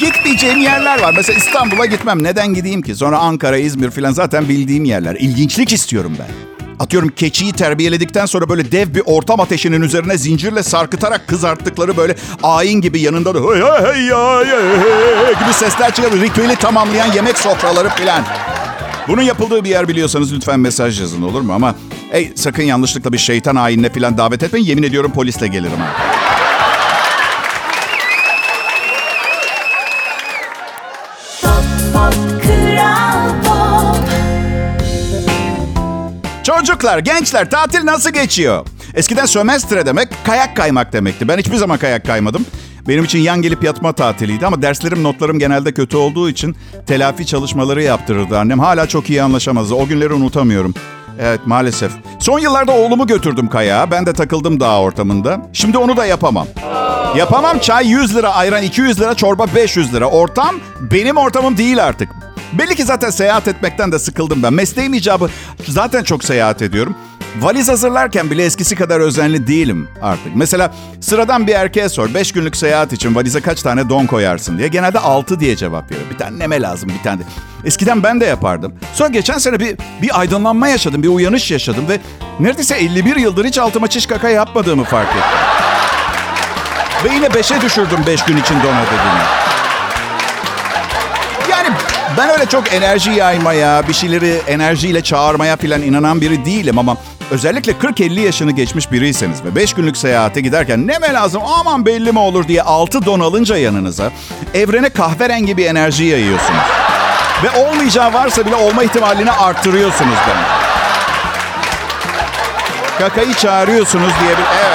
Gitmeyeceğim 0.00 0.58
yerler 0.58 1.02
var. 1.02 1.14
Mesela 1.16 1.38
İstanbul'a 1.38 1.86
gitmem. 1.86 2.22
Neden 2.22 2.54
gideyim 2.54 2.82
ki? 2.82 2.94
Sonra 2.94 3.18
Ankara, 3.18 3.56
İzmir 3.56 3.90
falan 3.90 4.12
zaten 4.12 4.48
bildiğim 4.48 4.84
yerler. 4.84 5.16
İlginçlik 5.20 5.72
istiyorum 5.72 6.16
ben. 6.18 6.54
Atıyorum 6.80 7.08
keçiyi 7.08 7.52
terbiyeledikten 7.52 8.26
sonra 8.26 8.48
böyle 8.48 8.72
dev 8.72 8.94
bir 8.94 9.02
ortam 9.06 9.40
ateşinin 9.40 9.82
üzerine 9.82 10.18
zincirle 10.18 10.62
sarkıtarak 10.62 11.28
kızarttıkları 11.28 11.96
böyle 11.96 12.16
ayin 12.42 12.80
gibi 12.80 13.00
yanında 13.00 13.34
da 13.34 13.38
hey 13.38 13.62
hey 13.62 13.94
hey 13.94 14.10
hey, 14.10 15.26
hey, 15.26 15.34
gibi 15.44 15.52
sesler 15.52 15.94
çıkar. 15.94 16.12
Ritüeli 16.12 16.56
tamamlayan 16.56 17.12
yemek 17.12 17.38
sofraları 17.38 17.88
falan. 17.88 18.24
Bunun 19.08 19.22
yapıldığı 19.22 19.64
bir 19.64 19.70
yer 19.70 19.88
biliyorsanız 19.88 20.32
lütfen 20.32 20.60
mesaj 20.60 21.00
yazın 21.00 21.22
olur 21.22 21.40
mu? 21.40 21.52
Ama 21.52 21.74
hey, 22.10 22.32
sakın 22.34 22.62
yanlışlıkla 22.62 23.12
bir 23.12 23.18
şeytan 23.18 23.56
ayinine 23.56 23.88
falan 23.88 24.18
davet 24.18 24.42
etmeyin. 24.42 24.66
Yemin 24.66 24.82
ediyorum 24.82 25.12
polisle 25.12 25.46
gelirim 25.46 25.78
ha. 25.78 26.14
Çocuklar, 36.44 36.98
gençler 36.98 37.50
tatil 37.50 37.84
nasıl 37.84 38.10
geçiyor? 38.10 38.66
Eskiden 38.94 39.26
sömestre 39.26 39.86
demek 39.86 40.08
kayak 40.24 40.56
kaymak 40.56 40.92
demekti. 40.92 41.28
Ben 41.28 41.38
hiçbir 41.38 41.56
zaman 41.56 41.78
kayak 41.78 42.06
kaymadım. 42.06 42.46
Benim 42.88 43.04
için 43.04 43.18
yan 43.18 43.42
gelip 43.42 43.64
yatma 43.64 43.92
tatiliydi 43.92 44.46
ama 44.46 44.62
derslerim, 44.62 45.02
notlarım 45.02 45.38
genelde 45.38 45.74
kötü 45.74 45.96
olduğu 45.96 46.30
için 46.30 46.56
telafi 46.86 47.26
çalışmaları 47.26 47.82
yaptırırdı 47.82 48.38
annem. 48.38 48.58
Hala 48.60 48.86
çok 48.86 49.10
iyi 49.10 49.22
anlaşamazdı. 49.22 49.74
O 49.74 49.86
günleri 49.86 50.12
unutamıyorum. 50.12 50.74
Evet 51.20 51.40
maalesef. 51.46 51.92
Son 52.20 52.38
yıllarda 52.38 52.72
oğlumu 52.72 53.06
götürdüm 53.06 53.48
kayağa. 53.48 53.90
Ben 53.90 54.06
de 54.06 54.12
takıldım 54.12 54.60
dağ 54.60 54.80
ortamında. 54.80 55.50
Şimdi 55.52 55.78
onu 55.78 55.96
da 55.96 56.06
yapamam. 56.06 56.46
Yapamam 57.16 57.58
çay 57.58 57.86
100 57.88 58.16
lira, 58.16 58.34
ayran 58.34 58.62
200 58.62 59.00
lira, 59.00 59.14
çorba 59.14 59.46
500 59.54 59.94
lira. 59.94 60.06
Ortam 60.06 60.54
benim 60.80 61.16
ortamım 61.16 61.56
değil 61.56 61.84
artık. 61.84 62.08
Belli 62.52 62.76
ki 62.76 62.84
zaten 62.84 63.10
seyahat 63.10 63.48
etmekten 63.48 63.92
de 63.92 63.98
sıkıldım 63.98 64.42
ben. 64.42 64.52
Mesleğim 64.52 64.94
icabı 64.94 65.30
zaten 65.68 66.02
çok 66.02 66.24
seyahat 66.24 66.62
ediyorum. 66.62 66.94
Valiz 67.40 67.68
hazırlarken 67.68 68.30
bile 68.30 68.44
eskisi 68.44 68.76
kadar 68.76 69.00
özenli 69.00 69.46
değilim 69.46 69.88
artık. 70.02 70.36
Mesela 70.36 70.72
sıradan 71.00 71.46
bir 71.46 71.54
erkeğe 71.54 71.88
sor 71.88 72.14
5 72.14 72.32
günlük 72.32 72.56
seyahat 72.56 72.92
için 72.92 73.14
valize 73.14 73.40
kaç 73.40 73.62
tane 73.62 73.88
don 73.88 74.06
koyarsın 74.06 74.58
diye. 74.58 74.68
Genelde 74.68 74.98
6 74.98 75.40
diye 75.40 75.56
cevap 75.56 75.90
veriyor. 75.90 76.06
Bir 76.10 76.18
tane 76.18 76.38
neme 76.38 76.60
lazım 76.62 76.88
bir 76.98 77.02
tane 77.02 77.18
de. 77.20 77.24
Eskiden 77.64 78.02
ben 78.02 78.20
de 78.20 78.24
yapardım. 78.24 78.74
Sonra 78.92 79.08
geçen 79.08 79.38
sene 79.38 79.60
bir, 79.60 79.76
bir 80.02 80.20
aydınlanma 80.20 80.68
yaşadım, 80.68 81.02
bir 81.02 81.08
uyanış 81.08 81.50
yaşadım 81.50 81.88
ve 81.88 82.00
neredeyse 82.40 82.76
51 82.76 83.16
yıldır 83.16 83.44
hiç 83.44 83.58
altıma 83.58 83.88
çiş 83.88 84.06
kaka 84.06 84.28
yapmadığımı 84.28 84.84
fark 84.84 85.08
ettim. 85.08 85.22
Ve 87.04 87.14
yine 87.14 87.26
5'e 87.26 87.60
düşürdüm 87.60 87.98
5 88.06 88.24
gün 88.24 88.36
için 88.36 88.54
don 88.54 88.76
ödediğimi. 88.76 89.53
Ben 92.18 92.30
öyle 92.30 92.46
çok 92.46 92.72
enerji 92.72 93.10
yaymaya, 93.10 93.88
bir 93.88 93.92
şeyleri 93.92 94.40
enerjiyle 94.48 95.02
çağırmaya 95.02 95.56
falan 95.56 95.82
inanan 95.82 96.20
biri 96.20 96.44
değilim 96.44 96.78
ama 96.78 96.96
özellikle 97.30 97.72
40-50 97.72 98.20
yaşını 98.20 98.52
geçmiş 98.52 98.92
biriyseniz 98.92 99.44
ve 99.44 99.54
5 99.54 99.74
günlük 99.74 99.96
seyahate 99.96 100.40
giderken 100.40 100.86
ne 100.86 100.98
mi 100.98 101.12
lazım 101.12 101.42
aman 101.46 101.86
belli 101.86 102.12
mi 102.12 102.18
olur 102.18 102.48
diye 102.48 102.62
6 102.62 103.06
don 103.06 103.20
alınca 103.20 103.56
yanınıza 103.56 104.10
evrene 104.54 104.88
kahverengi 104.88 105.56
bir 105.56 105.66
enerji 105.66 106.04
yayıyorsunuz. 106.04 106.60
Ve 107.44 107.50
olmayacağı 107.64 108.12
varsa 108.12 108.46
bile 108.46 108.54
olma 108.54 108.82
ihtimalini 108.82 109.32
arttırıyorsunuz 109.32 110.18
ben. 110.28 110.36
Kakayı 112.98 113.34
çağırıyorsunuz 113.34 114.12
diye 114.20 114.30
bir... 114.30 114.44
Evet. 114.66 114.73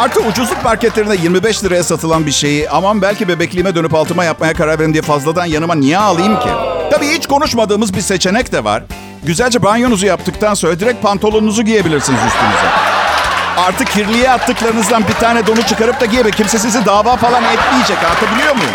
Artı 0.00 0.20
ucuzluk 0.20 0.64
marketlerinde 0.64 1.16
25 1.22 1.64
liraya 1.64 1.84
satılan 1.84 2.26
bir 2.26 2.30
şeyi 2.30 2.70
aman 2.70 3.02
belki 3.02 3.28
bebekliğime 3.28 3.74
dönüp 3.74 3.94
altıma 3.94 4.24
yapmaya 4.24 4.54
karar 4.54 4.78
verin 4.78 4.92
diye 4.92 5.02
fazladan 5.02 5.44
yanıma 5.44 5.74
niye 5.74 5.98
alayım 5.98 6.40
ki? 6.40 6.48
Tabii 6.90 7.06
hiç 7.06 7.26
konuşmadığımız 7.26 7.94
bir 7.94 8.00
seçenek 8.00 8.52
de 8.52 8.64
var. 8.64 8.82
Güzelce 9.22 9.62
banyonuzu 9.62 10.06
yaptıktan 10.06 10.54
sonra 10.54 10.80
direkt 10.80 11.02
pantolonunuzu 11.02 11.62
giyebilirsiniz 11.62 12.18
üstünüze. 12.26 12.70
Artık 13.58 13.88
kirliye 13.90 14.30
attıklarınızdan 14.30 15.08
bir 15.08 15.14
tane 15.14 15.46
donu 15.46 15.62
çıkarıp 15.62 16.00
da 16.00 16.04
giyebilir. 16.06 16.32
Kimse 16.34 16.58
sizi 16.58 16.86
dava 16.86 17.16
falan 17.16 17.44
etmeyecek. 17.44 17.98
Anlatabiliyor 18.04 18.54
muyum? 18.56 18.74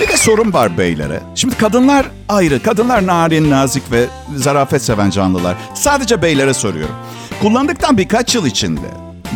Bir 0.00 0.08
de 0.08 0.16
sorun 0.16 0.52
var 0.52 0.78
beylere. 0.78 1.20
Şimdi 1.34 1.56
kadınlar 1.56 2.06
ayrı. 2.28 2.62
Kadınlar 2.62 3.06
narin, 3.06 3.50
nazik 3.50 3.92
ve 3.92 4.06
zarafet 4.36 4.82
seven 4.82 5.10
canlılar. 5.10 5.56
Sadece 5.74 6.22
beylere 6.22 6.54
soruyorum. 6.54 6.94
Kullandıktan 7.42 7.98
birkaç 7.98 8.34
yıl 8.34 8.46
içinde 8.46 8.86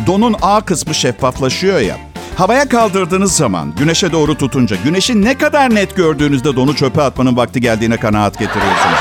donun 0.07 0.35
A 0.41 0.61
kısmı 0.61 0.95
şeffaflaşıyor 0.95 1.79
ya. 1.79 1.97
Havaya 2.37 2.69
kaldırdığınız 2.69 3.31
zaman 3.35 3.75
güneşe 3.75 4.11
doğru 4.11 4.37
tutunca 4.37 4.75
güneşi 4.83 5.21
ne 5.21 5.37
kadar 5.37 5.75
net 5.75 5.95
gördüğünüzde 5.95 6.55
donu 6.55 6.75
çöpe 6.75 7.01
atmanın 7.01 7.37
vakti 7.37 7.61
geldiğine 7.61 7.97
kanaat 7.97 8.39
getiriyorsunuz. 8.39 8.99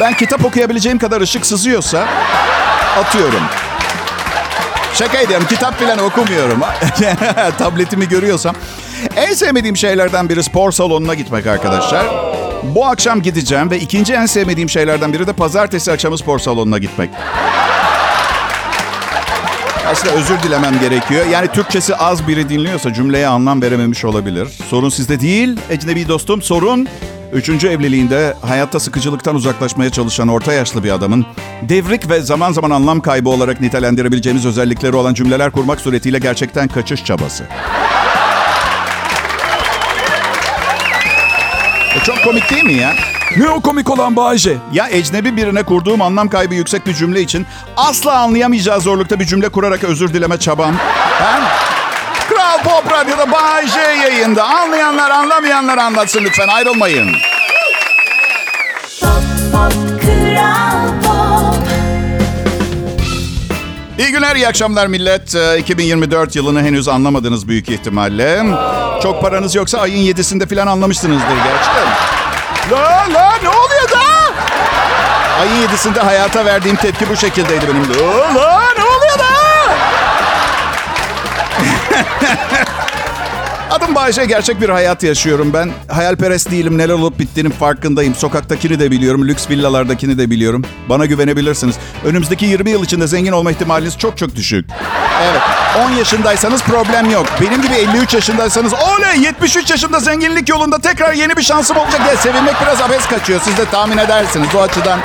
Ben 0.00 0.16
kitap 0.16 0.44
okuyabileceğim 0.44 0.98
kadar 0.98 1.20
ışık 1.20 1.46
sızıyorsa 1.46 2.08
atıyorum. 2.96 3.42
Şaka 5.00 5.18
ediyorum. 5.18 5.46
Kitap 5.48 5.80
falan 5.80 5.98
okumuyorum. 5.98 6.60
Tabletimi 7.58 8.08
görüyorsam. 8.08 8.54
En 9.16 9.34
sevmediğim 9.34 9.76
şeylerden 9.76 10.28
biri 10.28 10.42
spor 10.42 10.72
salonuna 10.72 11.14
gitmek 11.14 11.46
arkadaşlar. 11.46 12.06
Bu 12.62 12.86
akşam 12.86 13.22
gideceğim 13.22 13.70
ve 13.70 13.78
ikinci 13.78 14.12
en 14.12 14.26
sevmediğim 14.26 14.68
şeylerden 14.68 15.12
biri 15.12 15.26
de 15.26 15.32
pazartesi 15.32 15.92
akşamı 15.92 16.18
spor 16.18 16.38
salonuna 16.38 16.78
gitmek. 16.78 17.10
Aslında 19.86 20.14
özür 20.14 20.42
dilemem 20.42 20.80
gerekiyor. 20.80 21.26
Yani 21.26 21.48
Türkçesi 21.48 21.96
az 21.96 22.28
biri 22.28 22.48
dinliyorsa 22.48 22.92
cümleye 22.92 23.26
anlam 23.26 23.62
verememiş 23.62 24.04
olabilir. 24.04 24.48
Sorun 24.68 24.88
sizde 24.88 25.20
değil, 25.20 25.60
ecnebi 25.70 26.08
dostum. 26.08 26.42
Sorun 26.42 26.88
Üçüncü 27.32 27.68
evliliğinde 27.68 28.34
hayatta 28.42 28.80
sıkıcılıktan 28.80 29.34
uzaklaşmaya 29.34 29.90
çalışan 29.90 30.28
orta 30.28 30.52
yaşlı 30.52 30.84
bir 30.84 30.90
adamın 30.90 31.26
devrik 31.62 32.10
ve 32.10 32.20
zaman 32.20 32.52
zaman 32.52 32.70
anlam 32.70 33.00
kaybı 33.00 33.28
olarak 33.28 33.60
nitelendirebileceğimiz 33.60 34.46
özellikleri 34.46 34.96
olan 34.96 35.14
cümleler 35.14 35.50
kurmak 35.50 35.80
suretiyle 35.80 36.18
gerçekten 36.18 36.68
kaçış 36.68 37.04
çabası. 37.04 37.44
E 41.96 42.04
çok 42.04 42.24
komik 42.24 42.50
değil 42.50 42.64
mi 42.64 42.72
ya? 42.72 42.94
Ne 43.36 43.48
o 43.48 43.60
komik 43.60 43.90
olan 43.90 44.16
Bayce? 44.16 44.56
Ya 44.72 44.88
ecnebi 44.88 45.36
birine 45.36 45.62
kurduğum 45.62 46.02
anlam 46.02 46.28
kaybı 46.28 46.54
yüksek 46.54 46.86
bir 46.86 46.94
cümle 46.94 47.20
için 47.20 47.46
asla 47.76 48.18
anlayamayacağı 48.18 48.80
zorlukta 48.80 49.20
bir 49.20 49.26
cümle 49.26 49.48
kurarak 49.48 49.84
özür 49.84 50.14
dileme 50.14 50.38
çabam. 50.38 50.74
Ha? 50.74 51.59
Kral 52.50 52.62
Pop 52.62 52.92
Radyo'da 52.92 53.32
Bay 53.32 53.66
J 53.66 53.80
yayında. 53.80 54.44
Anlayanlar 54.44 55.10
anlamayanlar 55.10 55.78
anlatsın 55.78 56.24
lütfen 56.24 56.48
ayrılmayın. 56.48 57.12
Pop 59.00 59.10
Pop 59.52 59.72
Kral 60.02 60.88
Pop 61.04 61.68
İyi 63.98 64.12
günler, 64.12 64.36
iyi 64.36 64.48
akşamlar 64.48 64.86
millet. 64.86 65.34
Ee, 65.34 65.58
2024 65.58 66.36
yılını 66.36 66.62
henüz 66.62 66.88
anlamadınız 66.88 67.48
büyük 67.48 67.68
ihtimalle. 67.68 68.42
Çok 69.02 69.22
paranız 69.22 69.54
yoksa 69.54 69.78
ayın 69.78 70.14
7'sinde 70.14 70.54
falan 70.54 70.66
anlamışsınızdır 70.66 71.36
gerçekten. 71.44 71.86
La 72.70 73.14
la 73.14 73.32
ne 73.42 73.48
oluyor 73.48 73.90
da? 73.90 74.00
Ayın 75.40 75.68
7'sinde 75.68 76.00
hayata 76.00 76.44
verdiğim 76.44 76.76
tepki 76.76 77.08
bu 77.10 77.16
şekildeydi 77.16 77.64
benim. 77.68 77.82
La 77.94 78.34
la 78.34 78.62
ne 78.78 78.89
Adım 83.70 83.94
Bayece 83.94 84.24
gerçek 84.24 84.60
bir 84.60 84.68
hayat 84.68 85.02
yaşıyorum 85.02 85.52
ben. 85.52 85.70
Hayalperest 85.88 86.50
değilim. 86.50 86.78
Neler 86.78 86.94
olup 86.94 87.18
bittiğinin 87.18 87.50
farkındayım. 87.50 88.14
Sokaktakini 88.14 88.80
de 88.80 88.90
biliyorum. 88.90 89.28
Lüks 89.28 89.50
villalardakini 89.50 90.18
de 90.18 90.30
biliyorum. 90.30 90.64
Bana 90.88 91.06
güvenebilirsiniz. 91.06 91.76
Önümüzdeki 92.04 92.46
20 92.46 92.70
yıl 92.70 92.84
içinde 92.84 93.06
zengin 93.06 93.32
olma 93.32 93.50
ihtimaliniz 93.50 93.98
çok 93.98 94.18
çok 94.18 94.36
düşük. 94.36 94.70
Evet. 95.22 95.42
10 95.86 95.90
yaşındaysanız 95.90 96.62
problem 96.62 97.10
yok. 97.10 97.26
Benim 97.40 97.62
gibi 97.62 97.74
53 97.74 98.14
yaşındaysanız 98.14 98.72
oley 98.74 99.20
73 99.22 99.70
yaşında 99.70 100.00
zenginlik 100.00 100.48
yolunda 100.48 100.78
tekrar 100.78 101.12
yeni 101.12 101.36
bir 101.36 101.42
şansım 101.42 101.76
olacak 101.76 102.00
diye 102.04 102.16
sevinmek 102.16 102.54
biraz 102.62 102.80
abes 102.80 103.06
kaçıyor. 103.06 103.40
Siz 103.44 103.56
de 103.56 103.64
tahmin 103.64 103.98
edersiniz. 103.98 104.48
O 104.54 104.60
açıdan 104.60 105.00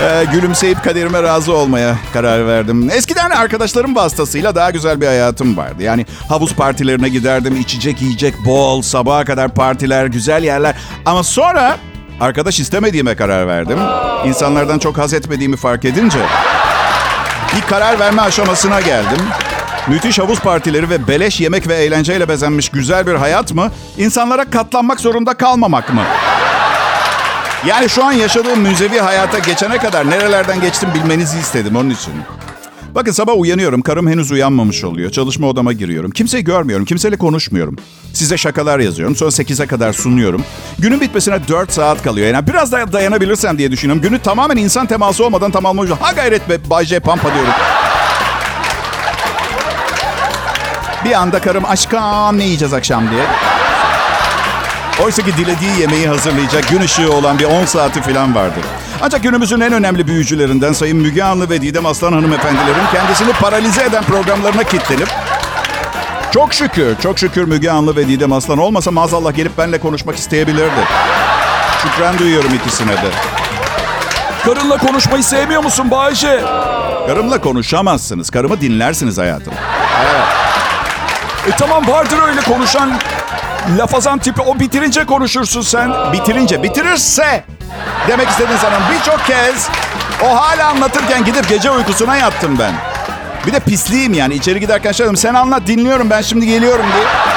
ee, 0.00 0.24
gülümseyip 0.32 0.84
kaderime 0.84 1.22
razı 1.22 1.52
olmaya 1.52 1.96
karar 2.12 2.46
verdim. 2.46 2.90
Eskiden 2.90 3.30
arkadaşlarım 3.30 3.96
vasıtasıyla 3.96 4.54
daha 4.54 4.70
güzel 4.70 5.00
bir 5.00 5.06
hayatım 5.06 5.56
vardı. 5.56 5.82
Yani 5.82 6.06
havuz 6.28 6.54
partilerine 6.54 7.08
giderdim, 7.08 7.56
içecek 7.56 8.02
yiyecek 8.02 8.34
bol, 8.46 8.82
sabaha 8.82 9.24
kadar 9.24 9.54
partiler, 9.54 10.06
güzel 10.06 10.44
yerler. 10.44 10.74
Ama 11.06 11.22
sonra 11.22 11.76
arkadaş 12.20 12.60
istemediğime 12.60 13.16
karar 13.16 13.46
verdim. 13.46 13.78
İnsanlardan 14.26 14.78
çok 14.78 14.98
haz 14.98 15.14
etmediğimi 15.14 15.56
fark 15.56 15.84
edince 15.84 16.18
bir 17.56 17.60
karar 17.60 17.98
verme 18.00 18.22
aşamasına 18.22 18.80
geldim. 18.80 19.18
Müthiş 19.88 20.18
havuz 20.18 20.40
partileri 20.40 20.90
ve 20.90 21.08
beleş 21.08 21.40
yemek 21.40 21.68
ve 21.68 21.74
eğlenceyle 21.74 22.28
bezenmiş 22.28 22.68
güzel 22.68 23.06
bir 23.06 23.14
hayat 23.14 23.54
mı? 23.54 23.70
İnsanlara 23.98 24.44
katlanmak 24.50 25.00
zorunda 25.00 25.34
kalmamak 25.34 25.94
mı? 25.94 26.02
Yani 27.66 27.88
şu 27.88 28.04
an 28.04 28.12
yaşadığım 28.12 28.60
müzevi 28.60 28.98
hayata 28.98 29.38
geçene 29.38 29.78
kadar 29.78 30.10
nerelerden 30.10 30.60
geçtim 30.60 30.88
bilmenizi 30.94 31.38
istedim 31.38 31.76
onun 31.76 31.90
için. 31.90 32.12
Bakın 32.94 33.12
sabah 33.12 33.32
uyanıyorum. 33.36 33.82
Karım 33.82 34.08
henüz 34.08 34.30
uyanmamış 34.30 34.84
oluyor. 34.84 35.10
Çalışma 35.10 35.46
odama 35.46 35.72
giriyorum. 35.72 36.10
Kimseyi 36.10 36.44
görmüyorum. 36.44 36.84
Kimseyle 36.84 37.16
konuşmuyorum. 37.16 37.76
Size 38.12 38.36
şakalar 38.38 38.78
yazıyorum. 38.78 39.16
Sonra 39.16 39.30
8'e 39.30 39.66
kadar 39.66 39.92
sunuyorum. 39.92 40.44
Günün 40.78 41.00
bitmesine 41.00 41.48
4 41.48 41.72
saat 41.72 42.02
kalıyor. 42.02 42.34
Yani 42.34 42.46
biraz 42.46 42.72
daha 42.72 42.92
dayanabilirsem 42.92 43.58
diye 43.58 43.70
düşünüyorum. 43.70 44.02
Günü 44.02 44.18
tamamen 44.18 44.56
insan 44.56 44.86
teması 44.86 45.24
olmadan 45.24 45.50
tamamlamış. 45.50 45.90
Ha 46.00 46.12
gayret 46.12 46.48
be 46.48 46.70
Bay 46.70 46.84
J 46.84 47.00
Pampa 47.00 47.34
diyorum. 47.34 47.52
Bir 51.04 51.12
anda 51.12 51.38
karım 51.40 51.64
aşkım 51.64 52.38
ne 52.38 52.44
yiyeceğiz 52.44 52.74
akşam 52.74 53.10
diye. 53.10 53.22
Oysa 55.00 55.22
ki 55.22 55.36
dilediği 55.36 55.80
yemeği 55.80 56.08
hazırlayacak 56.08 56.68
gün 56.68 56.80
ışığı 56.80 57.12
olan 57.12 57.38
bir 57.38 57.44
10 57.44 57.64
saati 57.64 58.02
falan 58.02 58.34
vardı. 58.34 58.54
Ancak 59.02 59.22
günümüzün 59.22 59.60
en 59.60 59.72
önemli 59.72 60.06
büyücülerinden 60.06 60.72
Sayın 60.72 60.98
Müge 60.98 61.22
Anlı 61.24 61.50
ve 61.50 61.62
Didem 61.62 61.86
Aslan 61.86 62.12
hanımefendilerin 62.12 62.86
kendisini 62.92 63.32
paralize 63.32 63.82
eden 63.82 64.04
programlarına 64.04 64.64
kilitlenip 64.64 65.08
çok 66.32 66.54
şükür, 66.54 66.96
çok 67.02 67.18
şükür 67.18 67.44
Müge 67.44 67.70
Anlı 67.70 67.96
ve 67.96 68.08
Didem 68.08 68.32
Aslan 68.32 68.58
olmasa 68.58 68.90
maazallah 68.90 69.34
gelip 69.36 69.58
benimle 69.58 69.80
konuşmak 69.80 70.16
isteyebilirdi. 70.16 70.84
Şükran 71.82 72.18
duyuyorum 72.18 72.54
ikisine 72.54 72.92
de. 72.92 73.10
Karınla 74.44 74.78
konuşmayı 74.78 75.24
sevmiyor 75.24 75.64
musun 75.64 75.90
Bayce? 75.90 76.40
Karımla 77.06 77.40
konuşamazsınız. 77.40 78.30
Karımı 78.30 78.60
dinlersiniz 78.60 79.18
hayatım. 79.18 79.52
E 81.46 81.50
tamam 81.58 81.88
vardır 81.88 82.18
öyle 82.28 82.40
konuşan 82.40 82.92
lafazan 83.78 84.18
tipi. 84.18 84.40
O 84.40 84.58
bitirince 84.60 85.04
konuşursun 85.04 85.60
sen. 85.60 85.92
Bitirince, 86.12 86.62
bitirirse 86.62 87.44
demek 88.08 88.28
istediğin 88.28 88.58
sanırım 88.58 88.82
birçok 88.94 89.26
kez 89.26 89.68
o 90.24 90.36
hala 90.36 90.68
anlatırken 90.68 91.24
gidip 91.24 91.48
gece 91.48 91.70
uykusuna 91.70 92.16
yattım 92.16 92.58
ben. 92.58 92.72
Bir 93.46 93.52
de 93.52 93.60
pisliyim 93.60 94.14
yani. 94.14 94.34
içeri 94.34 94.60
giderken 94.60 94.92
şey 94.92 95.06
dedim. 95.06 95.16
Sen 95.16 95.34
anlat 95.34 95.66
dinliyorum 95.66 96.10
ben 96.10 96.22
şimdi 96.22 96.46
geliyorum 96.46 96.86
diye. 96.94 97.31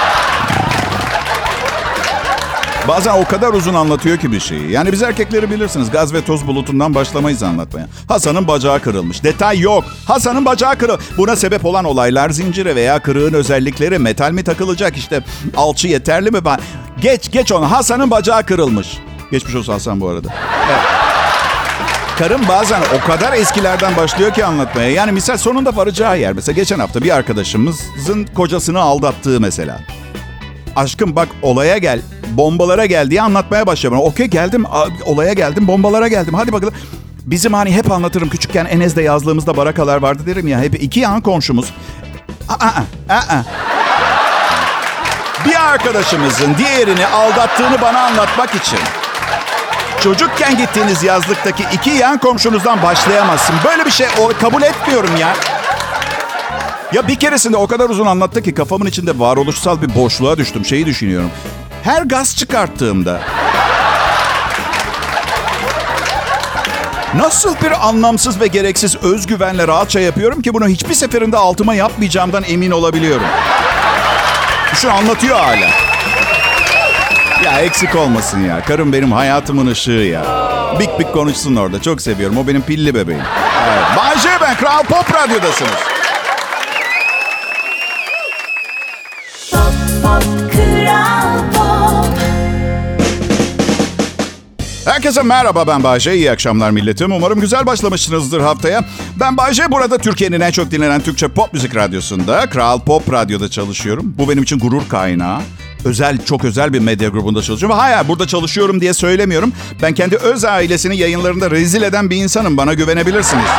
Bazen 2.87 3.21
o 3.21 3.25
kadar 3.25 3.53
uzun 3.53 3.73
anlatıyor 3.73 4.17
ki 4.17 4.31
bir 4.31 4.39
şeyi. 4.39 4.71
Yani 4.71 4.91
biz 4.91 5.03
erkekleri 5.03 5.51
bilirsiniz. 5.51 5.91
Gaz 5.91 6.13
ve 6.13 6.25
toz 6.25 6.47
bulutundan 6.47 6.95
başlamayız 6.95 7.43
anlatmaya. 7.43 7.87
Hasan'ın 8.07 8.47
bacağı 8.47 8.79
kırılmış. 8.79 9.23
Detay 9.23 9.59
yok. 9.59 9.83
Hasan'ın 10.07 10.45
bacağı 10.45 10.75
kırıl. 10.75 10.97
Buna 11.17 11.35
sebep 11.35 11.65
olan 11.65 11.85
olaylar 11.85 12.29
zinciri 12.29 12.75
veya 12.75 12.99
kırığın 12.99 13.33
özellikleri. 13.33 13.99
Metal 13.99 14.31
mi 14.31 14.43
takılacak 14.43 14.97
işte. 14.97 15.23
Alçı 15.57 15.87
yeterli 15.87 16.31
mi? 16.31 16.45
Ben... 16.45 16.59
Geç 17.01 17.31
geç 17.31 17.51
onu. 17.51 17.71
Hasan'ın 17.71 18.11
bacağı 18.11 18.45
kırılmış. 18.45 18.97
Geçmiş 19.31 19.55
olsun 19.55 19.73
Hasan 19.73 20.01
bu 20.01 20.09
arada. 20.09 20.27
Evet. 20.69 20.81
Karım 22.17 22.47
bazen 22.47 22.81
o 22.95 23.07
kadar 23.07 23.33
eskilerden 23.33 23.97
başlıyor 23.97 24.33
ki 24.33 24.45
anlatmaya. 24.45 24.89
Yani 24.89 25.11
misal 25.11 25.37
sonunda 25.37 25.75
varacağı 25.75 26.19
yer. 26.19 26.33
Mesela 26.33 26.55
geçen 26.55 26.79
hafta 26.79 27.01
bir 27.01 27.15
arkadaşımızın 27.15 28.25
kocasını 28.35 28.79
aldattığı 28.79 29.39
mesela. 29.39 29.79
Aşkım 30.75 31.15
bak 31.15 31.27
olaya 31.41 31.77
gel, 31.77 32.01
bombalara 32.31 32.85
gel 32.85 33.09
diye 33.11 33.21
anlatmaya 33.21 33.67
başladım. 33.67 33.97
Okey 34.01 34.27
geldim, 34.27 34.65
olaya 35.05 35.33
geldim, 35.33 35.67
bombalara 35.67 36.07
geldim. 36.07 36.33
Hadi 36.33 36.53
bakalım. 36.53 36.73
Bizim 37.25 37.53
hani 37.53 37.71
hep 37.71 37.91
anlatırım 37.91 38.29
küçükken 38.29 38.65
Enes'de 38.65 39.01
yazlığımızda 39.01 39.57
barakalar 39.57 39.97
vardı 39.97 40.23
derim 40.25 40.47
ya. 40.47 40.59
Hep 40.59 40.83
iki 40.83 40.99
yan 40.99 41.21
komşumuz. 41.21 41.73
Aa, 42.49 42.65
aa, 43.09 43.15
aa. 43.15 43.43
Bir 45.45 45.71
arkadaşımızın 45.73 46.55
diğerini 46.57 47.07
aldattığını 47.07 47.81
bana 47.81 47.99
anlatmak 47.99 48.55
için 48.55 48.79
çocukken 50.01 50.57
gittiğiniz 50.57 51.03
yazlıktaki 51.03 51.63
iki 51.73 51.89
yan 51.89 52.17
komşunuzdan 52.17 52.83
başlayamazsın. 52.83 53.55
Böyle 53.65 53.85
bir 53.85 53.91
şey 53.91 54.07
kabul 54.41 54.61
etmiyorum 54.61 55.17
ya. 55.19 55.33
Ya 56.95 57.07
bir 57.07 57.15
keresinde 57.15 57.57
o 57.57 57.67
kadar 57.67 57.89
uzun 57.89 58.05
anlattı 58.05 58.41
ki 58.41 58.53
kafamın 58.53 58.85
içinde 58.85 59.19
varoluşsal 59.19 59.81
bir 59.81 59.95
boşluğa 59.95 60.37
düştüm. 60.37 60.65
Şeyi 60.65 60.85
düşünüyorum. 60.85 61.29
Her 61.83 62.01
gaz 62.01 62.37
çıkarttığımda 62.37 63.21
nasıl 67.15 67.55
bir 67.63 67.87
anlamsız 67.87 68.39
ve 68.41 68.47
gereksiz 68.47 68.95
özgüvenle 68.95 69.67
rahatça 69.67 69.99
yapıyorum 69.99 70.41
ki 70.41 70.53
bunu 70.53 70.67
hiçbir 70.67 70.93
seferinde 70.93 71.37
altıma 71.37 71.75
yapmayacağımdan 71.75 72.43
emin 72.43 72.71
olabiliyorum. 72.71 73.27
Şu 74.75 74.91
anlatıyor 74.91 75.37
hala. 75.37 75.69
Ya 77.45 77.59
eksik 77.59 77.95
olmasın 77.95 78.43
ya. 78.45 78.65
Karım 78.65 78.93
benim 78.93 79.11
hayatımın 79.11 79.67
ışığı 79.67 79.91
ya. 79.91 80.25
Bik 80.79 80.99
bik 80.99 81.13
konuşsun 81.13 81.55
orada. 81.55 81.81
Çok 81.81 82.01
seviyorum. 82.01 82.37
O 82.37 82.47
benim 82.47 82.61
pilli 82.61 82.95
bebeğim. 82.95 83.23
Evet. 83.67 83.97
Bay 83.97 84.15
ben. 84.41 84.55
Kral 84.55 84.83
Pop 84.83 85.13
Radyo'dasınız. 85.13 85.95
Herkese 94.95 95.23
merhaba 95.23 95.67
ben 95.67 95.83
Bayce. 95.83 96.15
İyi 96.15 96.31
akşamlar 96.31 96.71
milletim. 96.71 97.11
Umarım 97.11 97.39
güzel 97.39 97.65
başlamışsınızdır 97.65 98.41
haftaya. 98.41 98.85
Ben 99.19 99.37
Bayce. 99.37 99.71
Burada 99.71 99.97
Türkiye'nin 99.97 100.41
en 100.41 100.51
çok 100.51 100.71
dinlenen 100.71 101.01
Türkçe 101.01 101.27
pop 101.27 101.53
müzik 101.53 101.75
radyosunda, 101.75 102.49
Kral 102.49 102.79
Pop 102.79 103.13
Radyo'da 103.13 103.49
çalışıyorum. 103.49 104.13
Bu 104.17 104.29
benim 104.29 104.43
için 104.43 104.59
gurur 104.59 104.89
kaynağı. 104.89 105.41
Özel, 105.85 106.25
çok 106.25 106.45
özel 106.45 106.73
bir 106.73 106.79
medya 106.79 107.09
grubunda 107.09 107.41
çalışıyorum. 107.41 107.77
Hayır, 107.77 108.07
burada 108.07 108.27
çalışıyorum 108.27 108.81
diye 108.81 108.93
söylemiyorum. 108.93 109.53
Ben 109.81 109.93
kendi 109.93 110.15
öz 110.15 110.45
ailesini 110.45 110.97
yayınlarında 110.97 111.51
rezil 111.51 111.81
eden 111.81 112.09
bir 112.09 112.17
insanım. 112.17 112.57
Bana 112.57 112.73
güvenebilirsiniz. 112.73 113.49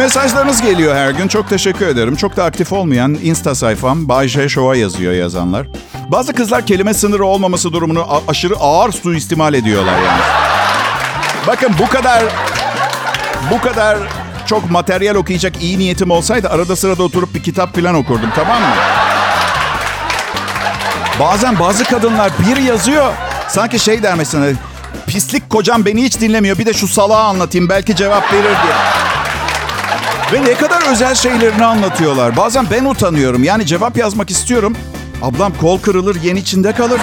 Mesajlarınız 0.00 0.62
geliyor 0.62 0.96
her 0.96 1.10
gün. 1.10 1.28
Çok 1.28 1.48
teşekkür 1.48 1.86
ederim. 1.86 2.16
Çok 2.16 2.36
da 2.36 2.44
aktif 2.44 2.72
olmayan 2.72 3.18
Insta 3.22 3.54
sayfam 3.54 4.08
Bay 4.08 4.28
J 4.28 4.48
Show'a 4.48 4.76
yazıyor 4.76 5.12
yazanlar. 5.12 5.66
Bazı 6.08 6.32
kızlar 6.32 6.66
kelime 6.66 6.94
sınırı 6.94 7.24
olmaması 7.24 7.72
durumunu 7.72 8.06
aşırı 8.28 8.56
ağır 8.56 8.92
suistimal 8.92 9.54
ediyorlar 9.54 9.94
yani. 9.94 10.20
Bakın 11.46 11.72
bu 11.78 11.88
kadar 11.88 12.24
bu 13.50 13.60
kadar 13.60 13.98
çok 14.46 14.70
materyal 14.70 15.14
okuyacak 15.14 15.62
iyi 15.62 15.78
niyetim 15.78 16.10
olsaydı 16.10 16.48
arada 16.48 16.76
sırada 16.76 17.02
oturup 17.02 17.34
bir 17.34 17.42
kitap 17.42 17.74
falan 17.74 17.94
okurdum 17.94 18.30
tamam 18.34 18.60
mı? 18.60 18.74
Bazen 21.20 21.58
bazı 21.58 21.84
kadınlar 21.84 22.32
bir 22.48 22.56
yazıyor 22.56 23.12
sanki 23.48 23.78
şey 23.78 24.02
der 24.02 24.14
mesela 24.14 24.46
pislik 25.06 25.50
kocam 25.50 25.84
beni 25.84 26.02
hiç 26.02 26.20
dinlemiyor 26.20 26.58
bir 26.58 26.66
de 26.66 26.72
şu 26.72 26.88
salağı 26.88 27.22
anlatayım 27.22 27.68
belki 27.68 27.96
cevap 27.96 28.32
verir 28.32 28.44
diye. 28.44 28.74
Ve 30.32 30.44
ne 30.44 30.54
kadar 30.54 30.92
özel 30.92 31.14
şeylerini 31.14 31.64
anlatıyorlar. 31.64 32.36
Bazen 32.36 32.66
ben 32.70 32.84
utanıyorum. 32.84 33.44
Yani 33.44 33.66
cevap 33.66 33.96
yazmak 33.96 34.30
istiyorum. 34.30 34.76
Ablam 35.22 35.52
kol 35.60 35.78
kırılır, 35.78 36.22
yen 36.22 36.36
içinde 36.36 36.72
kalır. 36.72 37.00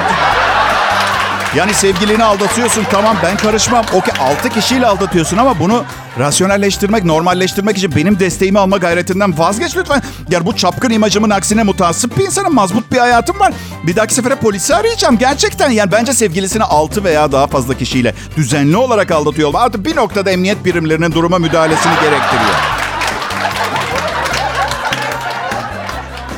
Yani 1.55 1.73
sevgilini 1.73 2.23
aldatıyorsun 2.23 2.83
tamam 2.91 3.17
ben 3.23 3.37
karışmam. 3.37 3.85
Okey 3.93 4.13
altı 4.19 4.49
kişiyle 4.49 4.87
aldatıyorsun 4.87 5.37
ama 5.37 5.59
bunu 5.59 5.83
rasyonelleştirmek, 6.19 7.03
normalleştirmek 7.03 7.77
için 7.77 7.95
benim 7.95 8.19
desteğimi 8.19 8.59
alma 8.59 8.77
gayretinden 8.77 9.39
vazgeç 9.39 9.77
lütfen. 9.77 10.01
Yani 10.29 10.45
bu 10.45 10.55
çapkın 10.55 10.89
imajımın 10.89 11.29
aksine 11.29 11.63
mutasip 11.63 12.17
bir 12.17 12.25
insanım. 12.25 12.53
Mazbut 12.53 12.91
bir 12.91 12.97
hayatım 12.97 13.39
var. 13.39 13.53
Bir 13.87 13.95
dahaki 13.95 14.13
sefere 14.13 14.35
polisi 14.35 14.75
arayacağım. 14.75 15.17
Gerçekten 15.17 15.69
yani 15.69 15.91
bence 15.91 16.13
sevgilisini 16.13 16.63
altı 16.63 17.03
veya 17.03 17.31
daha 17.31 17.47
fazla 17.47 17.77
kişiyle 17.77 18.13
düzenli 18.37 18.77
olarak 18.77 19.11
aldatıyor. 19.11 19.51
Artık 19.53 19.85
bir 19.85 19.95
noktada 19.95 20.31
emniyet 20.31 20.65
birimlerinin 20.65 21.11
duruma 21.11 21.37
müdahalesini 21.37 21.93
gerektiriyor. 21.93 22.86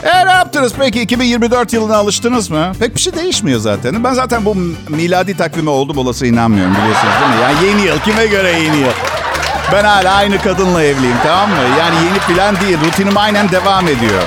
E 0.04 0.26
ne 0.26 0.32
yaptınız 0.32 0.74
peki? 0.80 1.02
2024 1.02 1.74
yılına 1.74 1.96
alıştınız 1.98 2.50
mı? 2.50 2.72
Pek 2.80 2.96
bir 2.96 3.00
şey 3.02 3.14
değişmiyor 3.16 3.60
zaten. 3.60 4.04
Ben 4.04 4.14
zaten 4.14 4.46
bu 4.46 4.56
miladi 4.90 5.38
takvime 5.38 5.70
oldum 5.70 5.98
olası 5.98 6.26
inanmıyorum 6.28 6.76
biliyorsunuz 6.76 7.14
değil 7.22 7.32
mi? 7.36 7.42
Yani 7.44 7.68
yeni 7.68 7.88
yıl 7.88 8.00
kime 8.00 8.26
göre 8.26 8.52
yeni 8.52 8.78
yıl? 8.78 8.92
Ben 9.74 9.84
hala 9.84 10.14
aynı 10.14 10.42
kadınla 10.42 10.84
evliyim 10.84 11.16
tamam 11.24 11.50
mı? 11.50 11.56
Yani 11.80 11.96
yeni 12.06 12.20
plan 12.20 12.56
değil. 12.62 12.78
Rutinim 12.88 13.18
aynen 13.18 13.52
devam 13.52 13.88
ediyor. 13.88 14.22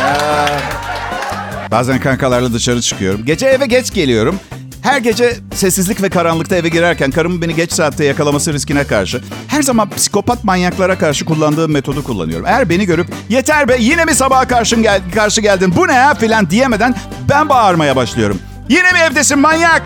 Ee, 0.00 1.70
bazen 1.70 2.00
kankalarla 2.00 2.52
dışarı 2.52 2.80
çıkıyorum. 2.82 3.24
Gece 3.24 3.46
eve 3.46 3.66
geç 3.66 3.92
geliyorum. 3.94 4.40
Her 4.86 4.98
gece 4.98 5.36
sessizlik 5.54 6.02
ve 6.02 6.10
karanlıkta 6.10 6.56
eve 6.56 6.68
girerken 6.68 7.10
karımın 7.10 7.42
beni 7.42 7.54
geç 7.54 7.72
saatte 7.72 8.04
yakalaması 8.04 8.52
riskine 8.52 8.84
karşı 8.84 9.22
her 9.48 9.62
zaman 9.62 9.90
psikopat 9.90 10.44
manyaklara 10.44 10.98
karşı 10.98 11.24
kullandığım 11.24 11.72
metodu 11.72 12.04
kullanıyorum. 12.04 12.46
Eğer 12.46 12.68
beni 12.68 12.86
görüp 12.86 13.06
yeter 13.28 13.68
be 13.68 13.76
yine 13.78 14.04
mi 14.04 14.14
sabaha 14.14 14.48
karşı, 14.48 14.76
gel 14.76 15.00
karşı 15.14 15.40
geldin 15.40 15.72
bu 15.76 15.88
ne 15.88 15.94
ya 15.94 16.14
filan 16.14 16.50
diyemeden 16.50 16.94
ben 17.30 17.48
bağırmaya 17.48 17.96
başlıyorum. 17.96 18.38
Yine 18.68 18.92
mi 18.92 18.98
evdesin 18.98 19.38
manyak? 19.38 19.82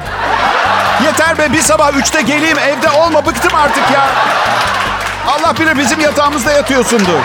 Yeter 1.04 1.38
be 1.38 1.52
bir 1.52 1.62
sabah 1.62 1.96
üçte 1.96 2.22
geleyim 2.22 2.58
evde 2.58 2.90
olma 2.90 3.26
bıktım 3.26 3.54
artık 3.54 3.90
ya. 3.90 4.08
Allah 5.28 5.54
bilir 5.60 5.78
bizim 5.78 6.00
yatağımızda 6.00 6.52
yatıyorsundur. 6.52 7.20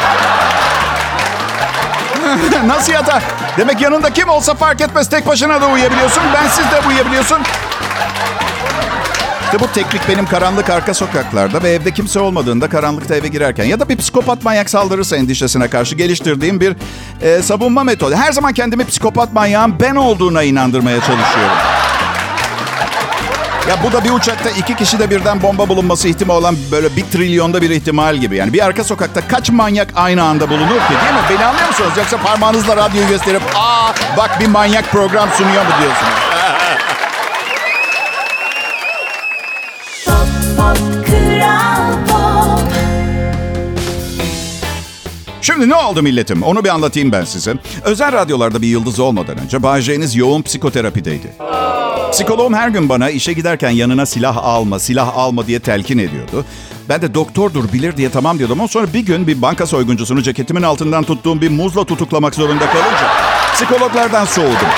Nasıl 2.68 2.94
yatar? 2.94 3.24
Demek 3.58 3.82
yanında 3.82 4.10
kim 4.10 4.30
olsa 4.30 4.54
fark 4.54 4.82
etmez. 4.82 5.10
Tek 5.10 5.28
başına 5.28 5.62
da 5.62 5.68
uyuyabiliyorsun. 5.68 6.24
Bensiz 6.34 6.66
de 6.72 6.88
uyuyabiliyorsun. 6.88 7.38
İşte 9.46 9.60
bu 9.60 9.68
teknik 9.74 10.10
benim 10.10 10.26
karanlık 10.26 10.70
arka 10.70 10.94
sokaklarda 10.94 11.64
ve 11.64 11.70
evde 11.70 11.92
kimse 11.92 12.20
olmadığında 12.20 12.70
karanlıkta 12.70 13.16
eve 13.16 13.28
girerken 13.28 13.66
ya 13.66 13.80
da 13.80 13.90
bir 13.90 13.98
psikopat 13.98 14.44
manyak 14.44 14.70
saldırırsa 14.70 15.18
endişesine 15.18 15.68
karşı 15.68 15.96
geliştirdiğim 15.96 16.60
bir 16.60 16.76
e, 17.22 17.42
savunma 17.42 17.84
metodu. 17.84 18.16
Her 18.16 18.32
zaman 18.32 18.54
kendimi 18.54 18.86
psikopat 18.86 19.34
manyağın 19.34 19.80
ben 19.80 19.96
olduğuna 19.96 20.44
inandırmaya 20.44 21.00
çalışıyorum. 21.00 21.58
Ya 23.70 23.84
bu 23.84 23.92
da 23.92 24.04
bir 24.04 24.10
uçakta 24.10 24.50
iki 24.50 24.76
kişi 24.76 25.00
de 25.00 25.10
birden 25.10 25.42
bomba 25.42 25.70
bulunması 25.70 26.08
ihtimali 26.08 26.38
olan 26.40 26.56
böyle 26.72 26.96
bir 26.96 27.04
trilyonda 27.04 27.62
bir 27.62 27.70
ihtimal 27.70 28.16
gibi. 28.18 28.36
Yani 28.36 28.54
bir 28.54 28.66
arka 28.66 28.84
sokakta 28.84 29.28
kaç 29.28 29.50
manyak 29.50 29.88
aynı 29.96 30.24
anda 30.24 30.50
bulunur 30.50 30.68
ki 30.68 30.90
değil 30.90 31.14
mi? 31.14 31.20
Beni 31.30 31.46
anlıyor 31.46 31.68
musunuz? 31.68 31.92
Yoksa 31.98 32.18
parmağınızla 32.18 32.76
radyoyu 32.78 33.08
gösterip 33.08 33.42
aa 33.56 33.92
bak 34.18 34.40
bir 34.40 34.48
manyak 34.48 34.92
program 34.92 35.30
sunuyor 35.38 35.66
mu 35.66 35.72
diyorsunuz? 35.82 36.14
Pop 40.06 40.58
Pop 40.58 41.06
Kral 41.06 41.94
Pop 42.08 42.72
Şimdi 45.42 45.70
ne 45.70 45.76
oldu 45.76 46.02
milletim? 46.02 46.44
Onu 46.44 46.64
bir 46.64 46.70
anlatayım 46.70 47.12
ben 47.12 47.24
size. 47.24 47.54
Özel 47.84 48.12
radyolarda 48.12 48.62
bir 48.62 48.68
yıldız 48.68 49.00
olmadan 49.00 49.38
önce 49.38 49.64
Bay 49.64 49.82
J'niz 49.82 50.16
yoğun 50.16 50.42
psikoterapideydi. 50.42 51.28
Psikoloğum 52.16 52.54
her 52.54 52.70
gün 52.70 52.90
bana 52.90 53.10
işe 53.10 53.34
giderken 53.34 53.70
yanına 53.70 54.06
silah 54.06 54.38
alma, 54.38 54.80
silah 54.80 55.18
alma 55.18 55.48
diye 55.48 55.60
telkin 55.60 55.98
ediyordu. 55.98 56.46
Ben 56.90 57.02
de 57.02 57.14
doktordur 57.14 57.74
bilir 57.74 57.98
diye 57.98 58.10
tamam 58.10 58.38
diyordum 58.38 58.60
ama 58.60 58.68
sonra 58.68 58.94
bir 58.94 59.00
gün 59.00 59.28
bir 59.28 59.42
banka 59.42 59.66
soyguncusunu 59.66 60.22
ceketimin 60.22 60.64
altından 60.64 61.04
tuttuğum 61.04 61.42
bir 61.42 61.50
muzla 61.50 61.86
tutuklamak 61.86 62.36
zorunda 62.36 62.66
kalınca 62.66 63.12
psikologlardan 63.54 64.26
soğudum. 64.26 64.70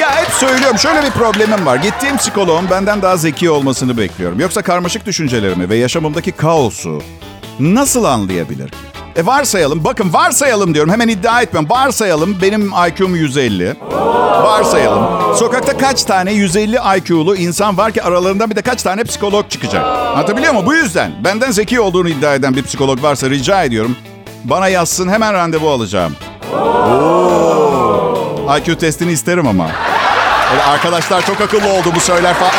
Ya 0.00 0.16
hep 0.16 0.28
söylüyorum 0.30 0.78
şöyle 0.78 1.02
bir 1.02 1.10
problemim 1.10 1.66
var. 1.66 1.76
Gittiğim 1.76 2.16
psikoloğun 2.16 2.70
benden 2.70 3.02
daha 3.02 3.16
zeki 3.16 3.50
olmasını 3.50 3.96
bekliyorum. 3.96 4.40
Yoksa 4.40 4.62
karmaşık 4.62 5.06
düşüncelerimi 5.06 5.68
ve 5.68 5.76
yaşamımdaki 5.76 6.32
kaosu 6.32 7.02
nasıl 7.60 8.04
anlayabilir? 8.04 8.70
E 9.16 9.26
varsayalım, 9.26 9.84
bakın 9.84 10.12
varsayalım 10.12 10.74
diyorum. 10.74 10.92
Hemen 10.92 11.08
iddia 11.08 11.42
etmiyorum. 11.42 11.70
Varsayalım 11.70 12.36
benim 12.42 12.72
IQ'm 12.88 13.14
150. 13.16 13.76
Varsayalım. 14.42 15.36
Sokakta 15.36 15.78
kaç 15.78 16.04
tane 16.04 16.32
150 16.32 16.78
IQ'lu 16.98 17.36
insan 17.36 17.78
var 17.78 17.92
ki 17.92 18.02
aralarında 18.02 18.50
bir 18.50 18.56
de 18.56 18.62
kaç 18.62 18.82
tane 18.82 19.04
psikolog 19.04 19.50
çıkacak? 19.50 19.84
Anlatabiliyor 19.86 20.52
muyum? 20.52 20.66
Bu 20.66 20.74
yüzden 20.74 21.12
benden 21.24 21.50
zeki 21.50 21.80
olduğunu 21.80 22.08
iddia 22.08 22.34
eden 22.34 22.56
bir 22.56 22.62
psikolog 22.62 23.02
varsa 23.02 23.30
rica 23.30 23.64
ediyorum. 23.64 23.96
Bana 24.44 24.68
yazsın 24.68 25.08
hemen 25.08 25.32
randevu 25.34 25.70
alacağım. 25.70 26.16
Oo. 26.52 28.14
IQ 28.58 28.78
testini 28.78 29.12
isterim 29.12 29.46
ama. 29.48 29.68
Öyle 30.52 30.62
arkadaşlar 30.62 31.26
çok 31.26 31.40
akıllı 31.40 31.68
olduğumu 31.68 32.00
söyler 32.00 32.34
falan. 32.34 32.52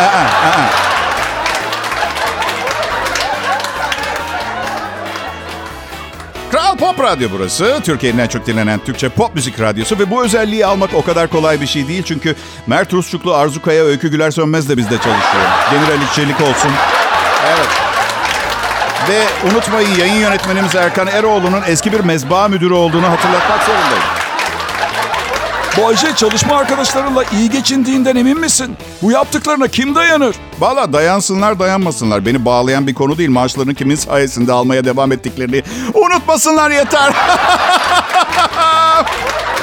Pop 6.77 6.99
Radyo 6.99 7.29
burası. 7.31 7.79
Türkiye'nin 7.83 8.17
en 8.17 8.27
çok 8.27 8.47
dinlenen 8.47 8.79
Türkçe 8.79 9.09
pop 9.09 9.35
müzik 9.35 9.59
radyosu 9.59 9.99
ve 9.99 10.11
bu 10.11 10.23
özelliği 10.23 10.65
almak 10.65 10.89
o 10.93 11.01
kadar 11.01 11.27
kolay 11.27 11.61
bir 11.61 11.67
şey 11.67 11.87
değil. 11.87 12.03
Çünkü 12.03 12.35
Mert 12.67 12.93
Rusçuklu, 12.93 13.33
Arzu 13.33 13.61
Kaya, 13.61 13.83
Öykü 13.83 14.11
Güler 14.11 14.31
Sönmez 14.31 14.69
de 14.69 14.77
bizde 14.77 14.97
çalışıyor. 14.97 15.43
Demir 15.71 15.87
Ali 15.87 16.13
Çelik 16.15 16.41
olsun. 16.41 16.71
Evet. 17.47 17.67
Ve 19.09 19.49
unutmayın 19.49 19.95
yayın 19.99 20.19
yönetmenimiz 20.19 20.75
Erkan 20.75 21.07
Eroğlu'nun 21.07 21.61
eski 21.67 21.91
bir 21.91 21.99
mezba 21.99 22.47
müdürü 22.47 22.73
olduğunu 22.73 23.09
hatırlatmak 23.09 23.63
zorundayım. 23.63 24.24
Bu 25.77 26.15
çalışma 26.15 26.55
arkadaşlarınla 26.55 27.23
iyi 27.23 27.49
geçindiğinden 27.49 28.15
emin 28.15 28.39
misin? 28.39 28.77
Bu 29.01 29.11
yaptıklarına 29.11 29.67
kim 29.67 29.95
dayanır? 29.95 30.35
Valla 30.59 30.93
dayansınlar 30.93 31.59
dayanmasınlar. 31.59 32.25
Beni 32.25 32.45
bağlayan 32.45 32.87
bir 32.87 32.93
konu 32.93 33.17
değil. 33.17 33.29
Maaşlarını 33.29 33.73
kimin 33.73 33.95
sayesinde 33.95 34.51
almaya 34.51 34.85
devam 34.85 35.11
ettiklerini 35.11 35.63
unutmasınlar 35.93 36.71
yeter. 36.71 37.13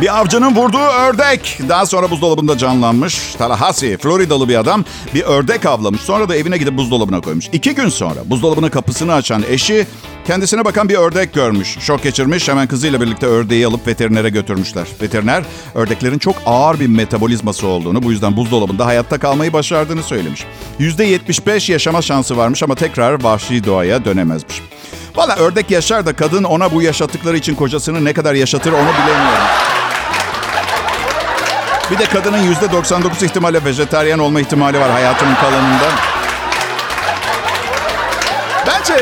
Bir 0.00 0.18
avcının 0.20 0.54
vurduğu 0.54 0.78
ördek. 0.78 1.58
Daha 1.68 1.86
sonra 1.86 2.10
buzdolabında 2.10 2.58
canlanmış. 2.58 3.34
Tallahassee, 3.38 3.96
Floridalı 3.96 4.48
bir 4.48 4.56
adam 4.56 4.84
bir 5.14 5.22
ördek 5.22 5.66
avlamış. 5.66 6.00
Sonra 6.00 6.28
da 6.28 6.36
evine 6.36 6.58
gidip 6.58 6.76
buzdolabına 6.76 7.20
koymuş. 7.20 7.48
İki 7.52 7.74
gün 7.74 7.88
sonra 7.88 8.20
buzdolabının 8.24 8.68
kapısını 8.68 9.14
açan 9.14 9.44
eşi 9.48 9.86
kendisine 10.26 10.64
bakan 10.64 10.88
bir 10.88 10.94
ördek 10.94 11.34
görmüş. 11.34 11.78
Şok 11.80 12.02
geçirmiş. 12.02 12.48
Hemen 12.48 12.66
kızıyla 12.66 13.00
birlikte 13.00 13.26
ördeği 13.26 13.66
alıp 13.66 13.86
veterinere 13.86 14.30
götürmüşler. 14.30 14.86
Veteriner 15.02 15.44
ördeklerin 15.74 16.18
çok 16.18 16.36
ağır 16.46 16.80
bir 16.80 16.86
metabolizması 16.86 17.66
olduğunu 17.66 18.02
bu 18.02 18.12
yüzden 18.12 18.36
buzdolabında 18.36 18.86
hayatta 18.86 19.18
kalmayı 19.18 19.52
başardığını 19.52 20.02
söylemiş. 20.02 20.44
%75 20.80 21.72
yaşama 21.72 22.02
şansı 22.02 22.36
varmış 22.36 22.62
ama 22.62 22.74
tekrar 22.74 23.22
vahşi 23.22 23.64
doğaya 23.64 24.04
dönemezmiş. 24.04 24.62
Valla 25.16 25.36
ördek 25.36 25.70
yaşar 25.70 26.06
da 26.06 26.12
kadın 26.12 26.44
ona 26.44 26.72
bu 26.72 26.82
yaşattıkları 26.82 27.36
için 27.36 27.54
kocasını 27.54 28.04
ne 28.04 28.12
kadar 28.12 28.34
yaşatır 28.34 28.72
onu 28.72 28.88
bilemiyorum. 28.88 29.46
Bir 31.90 31.98
de 31.98 32.04
kadının 32.04 32.42
yüzde 32.42 32.72
99 32.72 33.22
ihtimalle 33.22 33.64
vejetaryen 33.64 34.18
olma 34.18 34.40
ihtimali 34.40 34.80
var 34.80 34.90
hayatının 34.90 35.34
kalanında. 35.34 35.84
Bence 38.66 38.94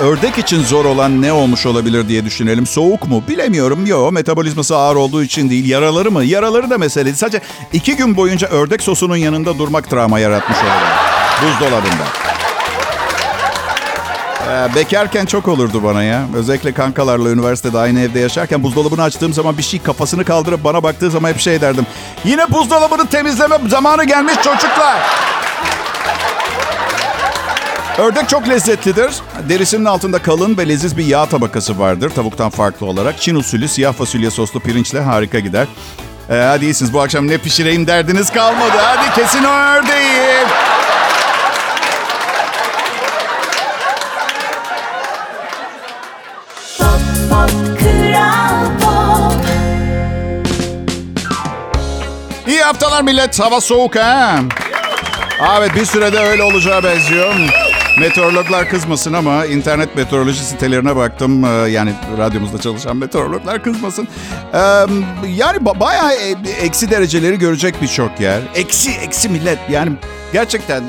ördek 0.00 0.38
için 0.38 0.64
zor 0.64 0.84
olan 0.84 1.22
ne 1.22 1.32
olmuş 1.32 1.66
olabilir 1.66 2.08
diye 2.08 2.24
düşünelim. 2.24 2.66
Soğuk 2.66 3.08
mu? 3.08 3.24
Bilemiyorum. 3.28 3.86
Yok 3.86 4.12
metabolizması 4.12 4.76
ağır 4.76 4.96
olduğu 4.96 5.22
için 5.22 5.50
değil. 5.50 5.68
Yaraları 5.68 6.10
mı? 6.10 6.24
Yaraları 6.24 6.70
da 6.70 6.78
mesele. 6.78 7.14
Sadece 7.14 7.40
iki 7.72 7.96
gün 7.96 8.16
boyunca 8.16 8.48
ördek 8.48 8.82
sosunun 8.82 9.16
yanında 9.16 9.58
durmak 9.58 9.90
travma 9.90 10.18
yaratmış 10.18 10.58
olabilir. 10.58 10.92
Buzdolabında. 11.42 12.27
Ee, 14.48 14.74
bekarken 14.74 15.26
çok 15.26 15.48
olurdu 15.48 15.82
bana 15.84 16.02
ya. 16.02 16.22
Özellikle 16.34 16.72
kankalarla 16.72 17.30
üniversitede 17.30 17.78
aynı 17.78 18.00
evde 18.00 18.20
yaşarken 18.20 18.62
buzdolabını 18.62 19.02
açtığım 19.02 19.32
zaman 19.32 19.58
bir 19.58 19.62
şey 19.62 19.82
kafasını 19.82 20.24
kaldırıp 20.24 20.64
bana 20.64 20.82
baktığı 20.82 21.10
zaman 21.10 21.28
hep 21.28 21.38
şey 21.40 21.60
derdim. 21.60 21.86
Yine 22.24 22.52
buzdolabını 22.52 23.06
temizleme 23.06 23.58
zamanı 23.68 24.04
gelmiş 24.04 24.34
çocuklar. 24.34 24.98
Ördek 27.98 28.28
çok 28.28 28.48
lezzetlidir. 28.48 29.10
Derisinin 29.48 29.84
altında 29.84 30.18
kalın 30.18 30.58
ve 30.58 30.68
leziz 30.68 30.96
bir 30.96 31.04
yağ 31.06 31.26
tabakası 31.26 31.78
vardır. 31.78 32.10
Tavuktan 32.10 32.50
farklı 32.50 32.86
olarak. 32.86 33.20
Çin 33.20 33.34
usulü 33.34 33.68
siyah 33.68 33.92
fasulye 33.92 34.30
soslu 34.30 34.60
pirinçle 34.60 35.00
harika 35.00 35.38
gider. 35.38 35.66
Ee, 36.30 36.34
hadi 36.34 36.64
iyisiniz 36.64 36.92
bu 36.92 37.00
akşam 37.00 37.28
ne 37.28 37.38
pişireyim 37.38 37.86
derdiniz 37.86 38.32
kalmadı. 38.32 38.76
Hadi 38.76 39.14
kesin 39.14 39.44
o 39.44 39.48
haftalar 52.68 53.02
millet. 53.02 53.40
Hava 53.40 53.60
soğuk 53.60 53.96
ha. 53.96 54.38
Evet 55.58 55.74
bir 55.74 55.84
sürede 55.84 56.18
öyle 56.18 56.42
olacağı 56.42 56.82
benziyor. 56.84 57.34
Meteorologlar 58.00 58.68
kızmasın 58.68 59.12
ama 59.12 59.46
internet 59.46 59.96
meteoroloji 59.96 60.44
sitelerine 60.44 60.96
baktım. 60.96 61.44
Ee, 61.44 61.48
Yani 61.70 61.92
radyomuzda 62.18 62.58
çalışan 62.60 62.96
meteorologlar 62.96 63.62
kızmasın. 63.62 64.08
Ee, 64.54 64.58
Yani 65.28 65.58
ba- 65.58 65.80
bayağı 65.80 66.12
e- 66.12 66.50
eksi 66.64 66.90
dereceleri 66.90 67.38
görecek 67.38 67.82
birçok 67.82 68.20
yer. 68.20 68.40
Eksi, 68.54 68.90
eksi 68.90 69.28
millet. 69.28 69.58
Yani 69.70 69.92
gerçekten 70.32 70.82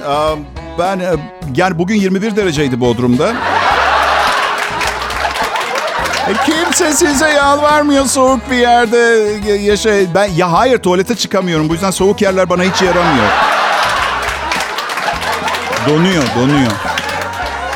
ben 0.79 0.99
e, 0.99 1.09
yani 1.55 1.77
bugün 1.77 1.95
21 1.95 2.35
dereceydi 2.35 2.79
Bodrum'da. 2.79 3.33
E, 6.29 6.33
Kimse 6.45 6.93
size 6.93 7.29
yalvarmıyor 7.29 8.05
soğuk 8.05 8.51
bir 8.51 8.57
yerde 8.57 8.97
yaşa. 9.51 9.89
Ben 10.15 10.25
ya 10.25 10.51
hayır 10.51 10.77
tuvalete 10.77 11.15
çıkamıyorum. 11.15 11.69
Bu 11.69 11.73
yüzden 11.73 11.91
soğuk 11.91 12.21
yerler 12.21 12.49
bana 12.49 12.63
hiç 12.63 12.81
yaramıyor. 12.81 13.25
Donuyor, 15.89 16.23
donuyor. 16.35 16.71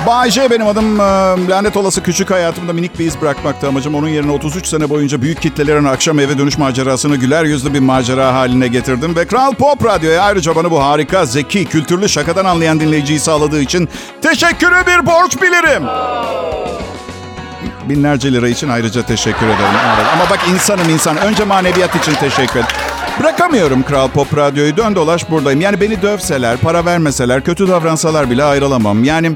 Bayce 0.07 0.49
benim 0.51 0.67
adım. 0.67 0.99
Ee, 0.99 1.03
Lanet 1.49 1.77
olası 1.77 2.03
küçük 2.03 2.31
hayatımda 2.31 2.73
minik 2.73 2.99
bir 2.99 3.05
iz 3.05 3.21
bırakmakta 3.21 3.67
amacım. 3.67 3.95
Onun 3.95 4.07
yerine 4.07 4.31
33 4.31 4.67
sene 4.67 4.89
boyunca 4.89 5.21
büyük 5.21 5.41
kitlelerin 5.41 5.85
akşam 5.85 6.19
eve 6.19 6.37
dönüş 6.37 6.57
macerasını 6.57 7.15
güler 7.15 7.43
yüzlü 7.43 7.73
bir 7.73 7.79
macera 7.79 8.33
haline 8.33 8.67
getirdim. 8.67 9.15
Ve 9.15 9.27
Kral 9.27 9.53
Pop 9.53 9.85
Radyo'ya 9.85 10.23
ayrıca 10.23 10.55
bana 10.55 10.71
bu 10.71 10.83
harika, 10.83 11.25
zeki, 11.25 11.65
kültürlü 11.65 12.09
şakadan 12.09 12.45
anlayan 12.45 12.79
dinleyiciyi 12.79 13.19
sağladığı 13.19 13.61
için 13.61 13.89
teşekkürü 14.21 14.75
bir 14.87 15.05
borç 15.05 15.41
bilirim. 15.41 15.83
Binlerce 17.89 18.33
lira 18.33 18.49
için 18.49 18.69
ayrıca 18.69 19.03
teşekkür 19.05 19.45
ederim. 19.45 19.75
Evet. 19.95 20.05
Ama 20.13 20.29
bak 20.29 20.39
insanım 20.53 20.89
insan. 20.89 21.17
Önce 21.17 21.43
maneviyat 21.43 21.95
için 21.95 22.13
teşekkür 22.13 22.59
ederim. 22.59 22.75
Bırakamıyorum 23.19 23.83
Kral 23.83 24.07
Pop 24.07 24.37
Radyo'yu. 24.37 24.77
Dön 24.77 24.95
dolaş 24.95 25.29
buradayım. 25.29 25.61
Yani 25.61 25.81
beni 25.81 26.01
dövseler, 26.01 26.57
para 26.57 26.85
vermeseler, 26.85 27.43
kötü 27.43 27.67
davransalar 27.67 28.29
bile 28.29 28.43
ayrılamam. 28.43 29.03
Yani 29.03 29.31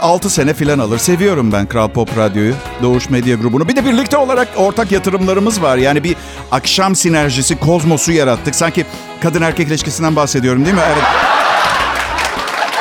6 0.00 0.30
sene 0.30 0.54
filan 0.54 0.78
alır. 0.78 0.98
Seviyorum 0.98 1.52
ben 1.52 1.66
Kral 1.66 1.88
Pop 1.88 2.18
Radyo'yu, 2.18 2.54
Doğuş 2.82 3.10
Medya 3.10 3.36
Grubu'nu. 3.36 3.68
Bir 3.68 3.76
de 3.76 3.84
birlikte 3.84 4.16
olarak 4.16 4.48
ortak 4.56 4.92
yatırımlarımız 4.92 5.62
var. 5.62 5.76
Yani 5.76 6.04
bir 6.04 6.16
akşam 6.52 6.96
sinerjisi, 6.96 7.58
kozmosu 7.58 8.12
yarattık. 8.12 8.54
Sanki 8.54 8.86
kadın 9.22 9.42
erkek 9.42 9.68
ilişkisinden 9.68 10.16
bahsediyorum 10.16 10.64
değil 10.64 10.74
mi? 10.74 10.82
Evet. 10.86 11.27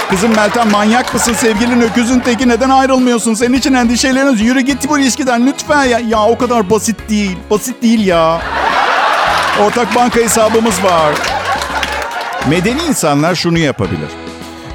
Kızım 0.09 0.35
Meltem 0.35 0.71
manyak 0.71 1.13
mısın? 1.13 1.33
Sevgilin 1.33 1.81
öküzün 1.81 2.19
teki 2.19 2.49
neden 2.49 2.69
ayrılmıyorsun? 2.69 3.33
Senin 3.33 3.53
için 3.53 3.73
endişeleriniz. 3.73 4.41
Yürü 4.41 4.61
git 4.61 4.89
bu 4.89 4.99
ilişkiden 4.99 5.47
lütfen 5.47 5.83
ya. 5.83 5.99
Ya 5.99 6.19
o 6.25 6.37
kadar 6.37 6.69
basit 6.69 7.09
değil. 7.09 7.37
Basit 7.49 7.81
değil 7.83 8.07
ya. 8.07 8.41
Ortak 9.61 9.95
banka 9.95 10.19
hesabımız 10.19 10.83
var. 10.83 11.15
Medeni 12.49 12.81
insanlar 12.89 13.35
şunu 13.35 13.57
yapabilir. 13.57 14.09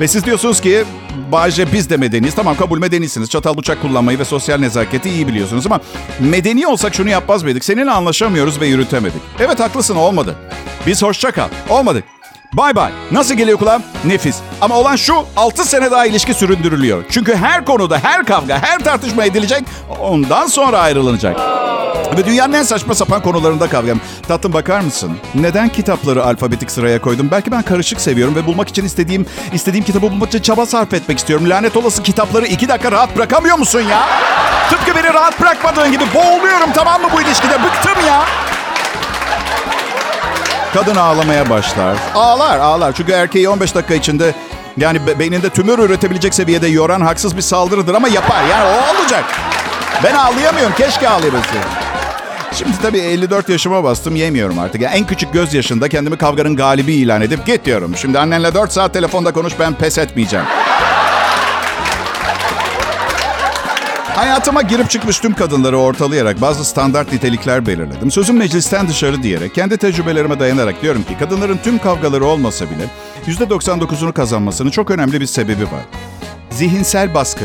Ve 0.01 0.09
siz 0.09 0.25
diyorsunuz 0.25 0.61
ki 0.61 0.85
Bayce 1.33 1.73
biz 1.73 1.91
de 1.91 1.97
medeniyiz. 1.97 2.35
Tamam 2.35 2.57
kabul 2.57 2.79
medenisiniz. 2.79 3.31
Çatal 3.31 3.57
bıçak 3.57 3.83
kullanmayı 3.83 4.19
ve 4.19 4.25
sosyal 4.25 4.59
nezaketi 4.59 5.11
iyi 5.11 5.29
biliyorsunuz. 5.29 5.67
Ama 5.67 5.81
medeni 6.21 6.67
olsak 6.67 6.95
şunu 6.95 7.09
yapmaz 7.11 7.43
mıydık? 7.43 7.65
Seninle 7.65 7.91
anlaşamıyoruz 7.91 8.61
ve 8.61 8.67
yürütemedik. 8.67 9.23
Evet 9.41 9.61
haklısın 9.61 9.97
olmadı. 9.97 10.37
Biz 10.87 11.03
hoşça 11.03 11.31
kal. 11.31 11.49
Olmadık. 11.69 12.05
Bay 12.53 12.77
bay. 12.77 12.93
Nasıl 13.13 13.35
geliyor 13.35 13.59
kulağım? 13.59 13.83
Nefis. 14.05 14.37
Ama 14.61 14.75
olan 14.79 14.97
şu 14.97 15.25
6 15.37 15.65
sene 15.65 15.91
daha 15.91 16.07
ilişki 16.07 16.35
süründürülüyor. 16.35 17.05
Çünkü 17.11 17.37
her 17.37 17.65
konuda, 17.65 17.99
her 17.99 18.25
kavga, 18.25 18.63
her 18.63 18.79
tartışma 18.79 19.25
edilecek. 19.25 19.63
Ondan 20.01 20.47
sonra 20.47 20.79
ayrılınacak. 20.79 21.41
Ve 22.19 22.25
dünyanın 22.25 22.53
en 22.53 22.63
saçma 22.63 22.95
sapan 22.95 23.23
konularında 23.23 23.69
kavgam. 23.69 24.01
Tatlım 24.29 24.53
bakar 24.53 24.81
mısın? 24.81 25.17
Neden 25.35 25.69
kitapları 25.69 26.25
alfabetik 26.25 26.71
sıraya 26.71 27.01
koydum? 27.01 27.29
Belki 27.31 27.51
ben 27.51 27.63
karışık 27.63 28.01
seviyorum 28.01 28.35
ve 28.35 28.47
bulmak 28.47 28.69
için 28.69 28.85
istediğim 28.85 29.27
istediğim 29.53 29.85
kitabı 29.85 30.03
bulmak 30.11 30.29
için 30.29 30.41
çaba 30.41 30.67
sarf 30.67 30.95
etmek 30.95 31.19
istiyorum. 31.19 31.51
Lanet 31.51 31.77
olası 31.77 32.03
kitapları 32.03 32.47
iki 32.47 32.69
dakika 32.69 32.93
rahat 32.93 33.17
bırakamıyor 33.17 33.59
musun 33.59 33.81
ya? 33.81 34.09
Tıpkı 34.71 34.95
beni 34.97 35.15
rahat 35.15 35.41
bırakmadığın 35.41 35.93
gibi 35.93 36.05
boğuluyorum 36.15 36.73
tamam 36.75 37.03
mı 37.03 37.09
bu 37.17 37.21
ilişkide? 37.23 37.55
Bıktım 37.63 38.07
ya. 38.07 38.23
Kadın 40.75 40.97
ağlamaya 40.97 41.51
başlar. 41.51 41.97
Ağlar 42.15 42.59
ağlar. 42.59 42.93
Çünkü 42.93 43.13
erkeği 43.13 43.49
15 43.49 43.75
dakika 43.75 43.95
içinde 43.95 44.35
yani 44.77 45.07
be- 45.07 45.19
beyninde 45.19 45.49
tümör 45.51 45.79
üretebilecek 45.79 46.35
seviyede 46.35 46.69
yoran 46.69 47.01
haksız 47.01 47.37
bir 47.37 47.43
saldırıdır 47.43 47.95
ama 47.95 48.09
yapar. 48.09 48.43
Yani 48.51 48.65
o 48.65 49.01
olacak. 49.01 49.25
Ben 50.05 50.15
ağlayamıyorum. 50.15 50.75
Keşke 50.75 51.09
ağlayabilseydim. 51.09 51.69
Şimdi 52.53 52.73
tabii 52.83 52.99
54 52.99 53.49
yaşıma 53.49 53.85
bastım 53.85 54.17
yemiyorum 54.17 54.59
artık. 54.59 54.81
Yani 54.81 54.95
en 54.95 55.07
küçük 55.07 55.33
göz 55.33 55.55
yaşında 55.55 55.89
kendimi 55.89 56.17
kavganın 56.19 56.57
galibi 56.57 56.93
ilan 56.95 57.23
edip 57.23 57.47
git 57.47 57.65
diyorum. 57.65 57.97
Şimdi 57.97 58.19
annenle 58.19 58.55
4 58.55 58.73
saat 58.73 58.93
telefonda 58.95 59.33
konuş 59.33 59.53
ben 59.61 59.75
pes 59.75 59.99
etmeyeceğim. 59.99 60.47
Hayatıma 64.23 64.63
girip 64.63 64.91
çıkmış 64.91 65.19
tüm 65.19 65.35
kadınları 65.35 65.79
ortalayarak 65.79 66.41
bazı 66.41 66.65
standart 66.65 67.13
nitelikler 67.13 67.67
belirledim. 67.67 68.11
Sözüm 68.11 68.37
meclisten 68.37 68.89
dışarı 68.89 69.23
diyerek, 69.23 69.55
kendi 69.55 69.77
tecrübelerime 69.77 70.41
dayanarak 70.41 70.83
diyorum 70.83 71.03
ki 71.03 71.19
kadınların 71.19 71.59
tüm 71.65 71.79
kavgaları 71.79 72.25
olmasa 72.25 72.65
bile 72.71 72.85
%99'unu 73.27 74.13
kazanmasının 74.13 74.71
çok 74.71 74.91
önemli 74.91 75.21
bir 75.21 75.27
sebebi 75.27 75.63
var. 75.65 75.85
Zihinsel 76.51 77.15
baskı. 77.15 77.45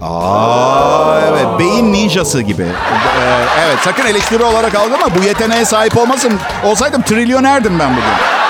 Aa 0.00 1.20
evet 1.28 1.46
beyin 1.58 1.92
ninjası 1.92 2.40
gibi. 2.42 2.62
Ee, 2.62 3.44
evet 3.66 3.78
sakın 3.84 4.06
eleştiri 4.06 4.42
olarak 4.44 4.74
algılama. 4.74 5.14
Bu 5.18 5.22
yeteneğe 5.22 5.64
sahip 5.64 5.96
olmasın. 5.96 6.32
Olsaydım 6.64 7.02
trilyonerdim 7.02 7.78
ben 7.78 7.90
bugün. 7.90 8.41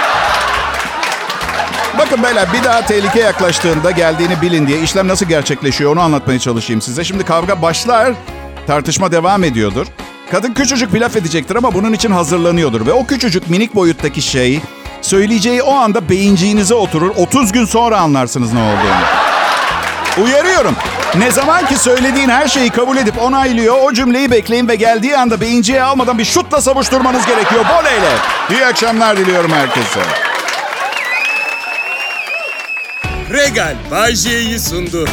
Bakın 2.13 2.25
beyler 2.25 2.49
bir 2.53 2.65
daha 2.65 2.87
tehlike 2.87 3.21
yaklaştığında 3.21 3.91
geldiğini 3.91 4.41
bilin 4.43 4.67
diye 4.67 4.81
işlem 4.81 5.09
nasıl 5.09 5.27
gerçekleşiyor 5.27 5.93
onu 5.93 6.01
anlatmaya 6.01 6.39
çalışayım 6.39 6.83
size. 6.83 7.05
Şimdi 7.05 7.25
kavga 7.25 7.63
başlar, 7.63 8.13
tartışma 8.67 9.13
devam 9.13 9.45
ediyordur. 9.45 9.87
Kadın 10.31 10.53
küçücük 10.53 10.95
bir 10.95 11.01
laf 11.01 11.17
edecektir 11.17 11.57
ama 11.57 11.75
bunun 11.75 11.93
için 11.93 12.11
hazırlanıyordur. 12.11 12.87
Ve 12.87 12.93
o 12.93 13.07
küçücük 13.07 13.51
minik 13.51 13.75
boyuttaki 13.75 14.23
şey 14.23 14.61
söyleyeceği 15.03 15.63
o 15.63 15.75
anda 15.75 16.09
beyinciğinize 16.09 16.75
oturur. 16.75 17.11
30 17.17 17.53
gün 17.53 17.65
sonra 17.65 18.01
anlarsınız 18.01 18.53
ne 18.53 18.61
olduğunu. 18.61 19.05
Uyarıyorum. 20.27 20.75
Ne 21.19 21.31
zaman 21.31 21.67
ki 21.67 21.77
söylediğin 21.77 22.29
her 22.29 22.49
şeyi 22.49 22.71
kabul 22.71 22.97
edip 22.97 23.23
onaylıyor, 23.23 23.77
o 23.83 23.93
cümleyi 23.93 24.31
bekleyin 24.31 24.69
ve 24.69 24.75
geldiği 24.75 25.17
anda 25.17 25.41
beyinciye 25.41 25.83
almadan 25.83 26.19
bir 26.19 26.25
şutla 26.25 26.61
savuşturmanız 26.61 27.27
gerekiyor. 27.27 27.65
Voleyle. 27.65 28.11
İyi 28.51 28.67
akşamlar 28.67 29.17
diliyorum 29.17 29.51
herkese. 29.51 30.32
Regal 33.33 33.77
Bay 33.91 34.15
J'yi 34.15 34.59
sundu. 34.59 35.05